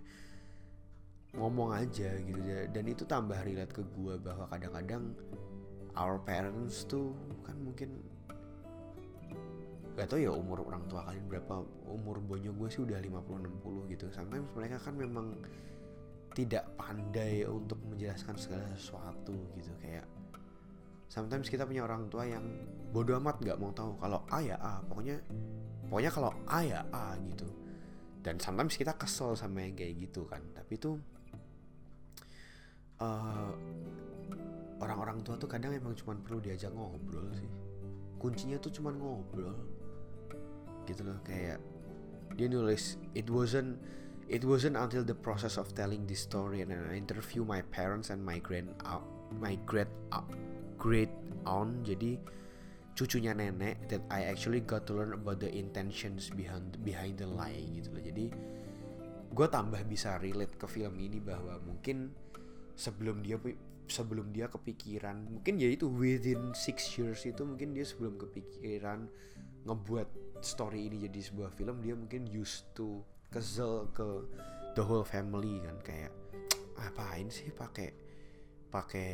ngomong 1.36 1.76
aja 1.76 2.08
gitu. 2.24 2.40
Dan 2.72 2.84
itu 2.88 3.04
tambah 3.04 3.36
relate 3.44 3.72
ke 3.72 3.82
gue 3.84 4.14
bahwa 4.16 4.48
kadang-kadang 4.48 5.12
our 5.98 6.16
parents 6.22 6.86
tuh 6.88 7.12
kan 7.44 7.58
mungkin 7.58 8.00
gak 9.98 10.14
tau 10.14 10.20
ya 10.22 10.30
umur 10.30 10.62
orang 10.62 10.86
tua 10.86 11.02
kalian 11.10 11.26
berapa 11.26 11.58
umur 11.90 12.22
bonyo 12.22 12.54
gue 12.54 12.68
sih 12.70 12.86
udah 12.86 13.02
50-60 13.02 13.92
gitu. 13.92 14.06
Sometimes 14.14 14.46
mereka 14.54 14.78
kan 14.78 14.94
memang 14.94 15.36
tidak 16.38 16.70
pandai 16.78 17.42
untuk 17.42 17.82
menjelaskan 17.82 18.38
segala 18.38 18.70
sesuatu 18.78 19.34
gitu 19.58 19.74
kayak 19.82 20.06
sometimes 21.10 21.50
kita 21.50 21.66
punya 21.66 21.82
orang 21.82 22.06
tua 22.06 22.30
yang 22.30 22.46
bodoh 22.94 23.18
amat 23.18 23.42
nggak 23.42 23.58
mau 23.58 23.74
tahu 23.74 23.98
kalau 23.98 24.22
A 24.30 24.38
ya 24.38 24.54
A 24.60 24.78
pokoknya 24.86 25.18
pokoknya 25.90 26.10
kalau 26.14 26.30
A 26.46 26.58
ya 26.62 26.80
A 26.94 27.18
gitu. 27.26 27.48
Dan 28.22 28.38
sometimes 28.38 28.78
kita 28.78 28.94
kesel 28.94 29.34
sama 29.34 29.66
yang 29.66 29.74
kayak 29.74 29.98
gitu 29.98 30.30
kan. 30.30 30.42
Tapi 30.54 30.78
tuh 30.78 31.00
uh, 33.02 33.50
orang-orang 34.78 35.22
tua 35.26 35.34
tuh 35.38 35.50
kadang 35.50 35.74
emang 35.74 35.94
cuma 35.98 36.14
perlu 36.18 36.38
diajak 36.42 36.70
ngobrol 36.70 37.26
sih. 37.34 37.50
Kuncinya 38.18 38.58
tuh 38.58 38.70
cuma 38.74 38.94
ngobrol. 38.94 39.54
Gitu 40.86 41.02
loh 41.04 41.18
kayak 41.26 41.58
dia 42.36 42.46
nulis 42.46 43.00
it 43.18 43.26
wasn't 43.32 43.80
it 44.28 44.44
wasn't 44.44 44.76
until 44.76 45.02
the 45.02 45.16
process 45.16 45.56
of 45.56 45.72
telling 45.72 46.04
this 46.04 46.22
story 46.22 46.60
and 46.60 46.70
I 46.70 46.94
interview 46.94 47.42
my 47.42 47.64
parents 47.72 48.12
and 48.12 48.20
my 48.20 48.38
grand 48.38 48.76
uh, 48.84 49.02
my 49.40 49.56
great 49.64 49.90
uh, 50.12 50.22
great 50.76 51.10
aunt 51.48 51.82
jadi 51.82 52.20
cucunya 52.98 53.30
nenek 53.30 53.78
that 53.86 54.02
I 54.10 54.26
actually 54.26 54.58
got 54.66 54.90
to 54.90 54.98
learn 54.98 55.14
about 55.14 55.38
the 55.38 55.46
intentions 55.46 56.34
behind 56.34 56.74
behind 56.82 57.22
the 57.22 57.30
lie 57.30 57.62
gitu 57.78 57.94
loh. 57.94 58.02
Jadi 58.02 58.26
gue 59.30 59.46
tambah 59.46 59.78
bisa 59.86 60.18
relate 60.18 60.58
ke 60.58 60.66
film 60.66 60.98
ini 60.98 61.22
bahwa 61.22 61.62
mungkin 61.62 62.10
sebelum 62.78 63.26
dia 63.26 63.34
sebelum 63.90 64.30
dia 64.30 64.46
kepikiran 64.46 65.26
mungkin 65.26 65.58
ya 65.58 65.66
itu 65.66 65.90
within 65.90 66.54
six 66.54 66.94
years 66.94 67.26
itu 67.26 67.42
mungkin 67.42 67.74
dia 67.74 67.82
sebelum 67.82 68.14
kepikiran 68.14 69.10
ngebuat 69.66 70.38
story 70.38 70.86
ini 70.86 71.10
jadi 71.10 71.20
sebuah 71.34 71.50
film 71.58 71.82
dia 71.82 71.98
mungkin 71.98 72.30
used 72.30 72.70
to 72.78 73.02
kesel 73.34 73.90
ke 73.90 74.06
the 74.78 74.84
whole 74.84 75.02
family 75.02 75.58
kan 75.58 75.76
kayak 75.82 76.12
apain 76.78 77.26
sih 77.26 77.50
pakai 77.50 77.90
pakai 78.70 79.12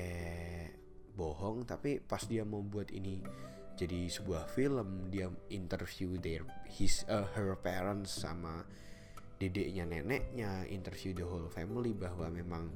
bohong? 1.16 1.64
Tapi 1.64 2.02
pas 2.04 2.20
dia 2.26 2.44
mau 2.44 2.60
buat 2.60 2.90
ini 2.92 3.22
jadi 3.74 4.06
sebuah 4.06 4.46
film 4.54 5.10
dia 5.10 5.26
interview 5.50 6.14
their 6.20 6.46
his 6.70 7.02
uh, 7.10 7.26
her 7.34 7.58
parents 7.58 8.22
sama 8.22 8.62
dedeknya 9.42 9.82
neneknya 9.82 10.62
interview 10.70 11.10
the 11.10 11.26
whole 11.26 11.50
family 11.50 11.90
bahwa 11.90 12.30
memang 12.30 12.70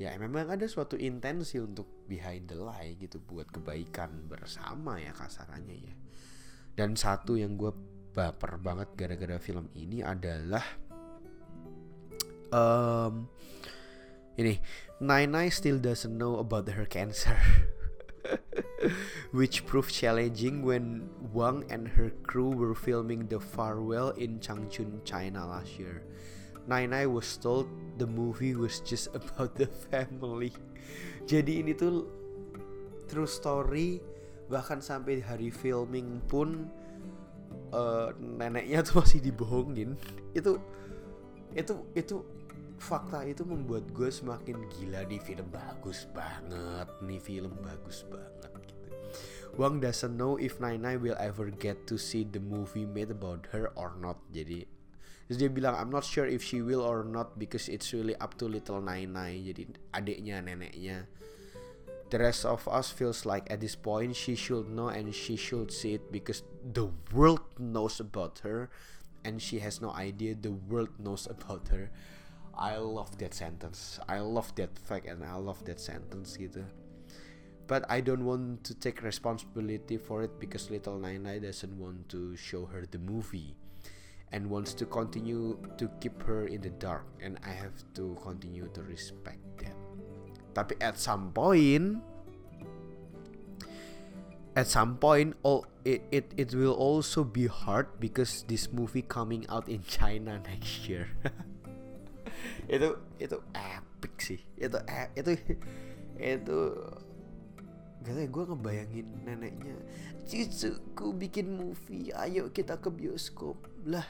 ya 0.00 0.16
memang 0.16 0.48
ada 0.48 0.64
suatu 0.64 0.96
intensi 0.96 1.60
untuk 1.60 2.08
behind 2.08 2.48
the 2.48 2.56
lie 2.56 2.96
gitu 2.96 3.20
buat 3.20 3.52
kebaikan 3.52 4.24
bersama 4.24 4.96
ya 4.96 5.12
kasarannya 5.12 5.76
ya 5.76 5.94
dan 6.72 6.96
satu 6.96 7.36
yang 7.36 7.60
gue 7.60 7.68
baper 8.16 8.56
banget 8.56 8.88
gara-gara 8.96 9.36
film 9.36 9.68
ini 9.76 10.00
adalah 10.00 10.64
um, 12.48 13.28
ini 14.40 14.56
Nine 15.04 15.28
Nine 15.28 15.52
still 15.52 15.76
doesn't 15.76 16.16
know 16.16 16.40
about 16.40 16.64
her 16.72 16.88
cancer 16.88 17.36
which 19.36 19.68
proved 19.68 19.92
challenging 19.92 20.64
when 20.64 21.12
Wang 21.32 21.68
and 21.68 21.88
her 22.00 22.08
crew 22.24 22.56
were 22.56 22.74
filming 22.74 23.28
The 23.28 23.40
Farewell 23.40 24.16
in 24.16 24.40
Changchun, 24.40 25.04
China 25.04 25.46
last 25.46 25.78
year. 25.78 26.02
Nine 26.70 26.94
Nine 26.94 27.10
was 27.10 27.34
told 27.34 27.66
the 27.98 28.06
movie 28.06 28.54
was 28.54 28.78
just 28.86 29.10
about 29.18 29.58
the 29.58 29.66
family. 29.90 30.54
Jadi 31.26 31.66
ini 31.66 31.74
tuh 31.74 32.06
true 33.10 33.26
story 33.26 33.98
bahkan 34.46 34.78
sampai 34.78 35.22
hari 35.22 35.50
filming 35.50 36.22
pun 36.30 36.70
uh, 37.74 38.14
neneknya 38.18 38.86
tuh 38.86 38.98
masih 39.02 39.18
dibohongin. 39.18 39.98
Itu 40.30 40.62
itu 41.58 41.74
itu 41.98 42.22
fakta 42.78 43.26
itu 43.26 43.42
membuat 43.42 43.90
gue 43.90 44.08
semakin 44.08 44.64
gila 44.72 45.04
nih 45.04 45.20
film 45.20 45.50
bagus 45.52 46.08
banget 46.16 46.88
nih 47.04 47.20
film 47.20 47.52
bagus 47.60 48.08
banget 48.08 48.52
gitu. 48.64 48.88
Wang 49.58 49.82
doesn't 49.82 50.16
know 50.16 50.40
if 50.40 50.62
Nine 50.62 50.80
Nine 50.80 51.02
will 51.02 51.18
ever 51.20 51.52
get 51.52 51.84
to 51.90 51.98
see 51.98 52.24
the 52.24 52.40
movie 52.40 52.88
made 52.88 53.12
about 53.12 53.50
her 53.52 53.68
or 53.76 53.92
not 54.00 54.16
jadi 54.32 54.64
terus 55.30 55.46
dia 55.46 55.46
bilang 55.46 55.78
I'm 55.78 55.94
not 55.94 56.02
sure 56.02 56.26
if 56.26 56.42
she 56.42 56.58
will 56.58 56.82
or 56.82 57.06
not 57.06 57.38
because 57.38 57.70
it's 57.70 57.94
really 57.94 58.18
up 58.18 58.34
to 58.42 58.50
little 58.50 58.82
Nine 58.82 59.14
jadi 59.14 59.62
adiknya 59.94 60.42
neneknya. 60.42 61.06
The 62.10 62.18
rest 62.18 62.42
of 62.42 62.66
us 62.66 62.90
feels 62.90 63.22
like 63.22 63.46
at 63.46 63.62
this 63.62 63.78
point 63.78 64.18
she 64.18 64.34
should 64.34 64.66
know 64.66 64.90
and 64.90 65.14
she 65.14 65.38
should 65.38 65.70
see 65.70 66.02
it 66.02 66.10
because 66.10 66.42
the 66.66 66.90
world 67.14 67.46
knows 67.62 68.02
about 68.02 68.42
her 68.42 68.74
and 69.22 69.38
she 69.38 69.62
has 69.62 69.78
no 69.78 69.94
idea 69.94 70.34
the 70.34 70.50
world 70.50 70.90
knows 70.98 71.30
about 71.30 71.70
her. 71.70 71.94
I 72.58 72.82
love 72.82 73.14
that 73.22 73.30
sentence. 73.30 74.02
I 74.10 74.18
love 74.18 74.50
that 74.58 74.74
fact 74.82 75.06
and 75.06 75.22
I 75.22 75.38
love 75.38 75.62
that 75.70 75.78
sentence 75.78 76.34
gitu. 76.34 76.66
But 77.70 77.86
I 77.86 78.02
don't 78.02 78.26
want 78.26 78.66
to 78.66 78.74
take 78.74 79.06
responsibility 79.06 79.94
for 79.94 80.26
it 80.26 80.42
because 80.42 80.74
little 80.74 80.98
Nine 80.98 81.22
doesn't 81.22 81.78
want 81.78 82.10
to 82.10 82.34
show 82.34 82.66
her 82.66 82.82
the 82.82 82.98
movie 82.98 83.54
and 84.30 84.46
wants 84.46 84.74
to 84.74 84.86
continue 84.86 85.58
to 85.76 85.90
keep 85.98 86.22
her 86.22 86.46
in 86.46 86.62
the 86.62 86.70
dark 86.78 87.06
and 87.18 87.38
I 87.42 87.50
have 87.50 87.74
to 87.98 88.16
continue 88.22 88.70
to 88.72 88.80
respect 88.82 89.42
that 89.62 89.74
tapi 90.54 90.74
at 90.82 90.98
some 90.98 91.30
point 91.30 92.02
at 94.58 94.66
some 94.66 94.98
point 94.98 95.38
all 95.42 95.66
it, 95.84 96.02
it 96.10 96.26
it 96.36 96.50
will 96.54 96.74
also 96.74 97.24
be 97.24 97.46
hard 97.46 97.86
because 98.02 98.44
this 98.48 98.72
movie 98.72 99.02
coming 99.02 99.46
out 99.48 99.68
in 99.68 99.82
China 99.86 100.40
next 100.50 100.88
year. 100.88 101.08
Itu 102.70 102.96
itu 103.18 103.36
epic 103.52 104.14
sih. 104.22 104.40
Itu 104.56 104.78
itu 105.12 105.32
itu 106.16 106.58
gak 108.00 108.14
tau 108.16 108.26
gue 108.32 108.44
ngebayangin 108.48 109.06
neneknya 109.28 109.76
cucuku 110.24 111.06
bikin 111.20 111.52
movie 111.52 112.08
ayo 112.16 112.48
kita 112.48 112.80
ke 112.80 112.88
bioskop. 112.88 113.60
Lah 113.84 114.06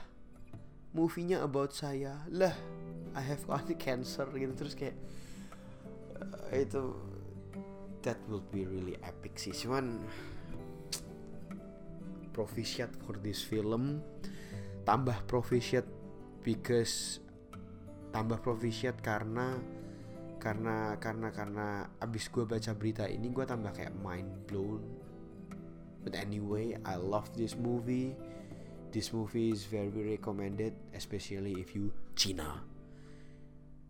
movie-nya 0.90 1.42
about 1.46 1.70
saya 1.70 2.26
lah 2.30 2.54
I 3.14 3.22
have 3.22 3.42
cancer 3.84 4.26
gitu. 4.34 4.52
Terus 4.54 4.74
kayak 4.78 4.96
uh, 6.18 6.54
itu 6.54 6.82
that 8.06 8.18
will 8.30 8.44
be 8.54 8.66
really 8.66 8.96
epic 9.02 9.38
sih. 9.38 9.54
Cuman 9.54 9.98
proficiat 12.30 12.94
for 13.04 13.18
this 13.18 13.42
film 13.42 14.00
tambah 14.86 15.18
proficiat 15.26 15.84
because 16.40 17.20
tambah 18.10 18.40
proficient 18.40 18.96
karena 19.04 19.58
karena 20.40 20.96
karena 20.96 21.28
karena 21.28 21.66
abis 22.00 22.32
gue 22.32 22.48
baca 22.48 22.72
berita 22.72 23.04
ini 23.04 23.28
gue 23.28 23.44
tambah 23.44 23.70
kayak 23.76 23.92
mind 24.00 24.48
blown. 24.48 24.80
But 26.00 26.16
anyway 26.16 26.80
I 26.80 26.96
love 26.96 27.28
this 27.36 27.52
movie 27.60 28.16
this 28.90 29.14
movie 29.14 29.50
is 29.54 29.64
very 29.66 29.90
recommended 29.90 30.74
especially 30.94 31.58
if 31.58 31.74
you 31.74 31.90
Cina 32.14 32.66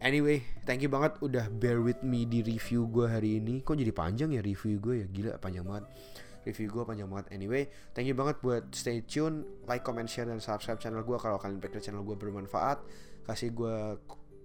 Anyway, 0.00 0.40
thank 0.64 0.80
you 0.80 0.88
banget 0.88 1.20
udah 1.20 1.52
bear 1.52 1.76
with 1.84 2.00
me 2.00 2.24
di 2.24 2.40
review 2.40 2.88
gue 2.88 3.04
hari 3.04 3.36
ini. 3.36 3.60
Kok 3.60 3.76
jadi 3.76 3.92
panjang 3.92 4.32
ya 4.32 4.40
review 4.40 4.80
gue 4.80 5.04
ya? 5.04 5.06
Gila 5.12 5.36
panjang 5.36 5.60
banget. 5.60 5.92
Review 6.40 6.72
gue 6.72 6.84
panjang 6.88 7.04
banget. 7.04 7.28
Anyway, 7.36 7.68
thank 7.92 8.08
you 8.08 8.16
banget 8.16 8.40
buat 8.40 8.72
stay 8.72 9.04
tune, 9.04 9.44
like, 9.68 9.84
comment, 9.84 10.08
share, 10.08 10.24
dan 10.24 10.40
subscribe 10.40 10.80
channel 10.80 11.04
gue 11.04 11.20
kalau 11.20 11.36
kalian 11.36 11.60
pikir 11.60 11.84
channel 11.84 12.00
gue 12.00 12.16
bermanfaat 12.16 12.80
kasih 13.28 13.54
gue 13.54 13.76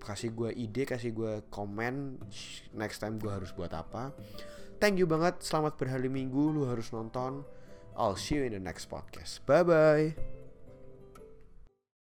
kasih 0.06 0.30
gue 0.38 0.50
ide 0.54 0.86
kasih 0.86 1.12
gue 1.16 1.34
komen 1.50 2.22
next 2.78 3.02
time 3.02 3.18
gue 3.18 3.32
harus 3.34 3.50
buat 3.50 3.74
apa 3.74 4.14
thank 4.78 5.02
you 5.02 5.10
banget 5.10 5.42
selamat 5.42 5.74
berhari 5.82 6.12
minggu 6.12 6.54
lu 6.54 6.70
harus 6.70 6.94
nonton 6.94 7.42
I'll 7.98 8.20
see 8.20 8.38
you 8.38 8.46
in 8.46 8.54
the 8.54 8.62
next 8.62 8.86
podcast 8.86 9.42
bye 9.50 9.66
bye 9.66 10.35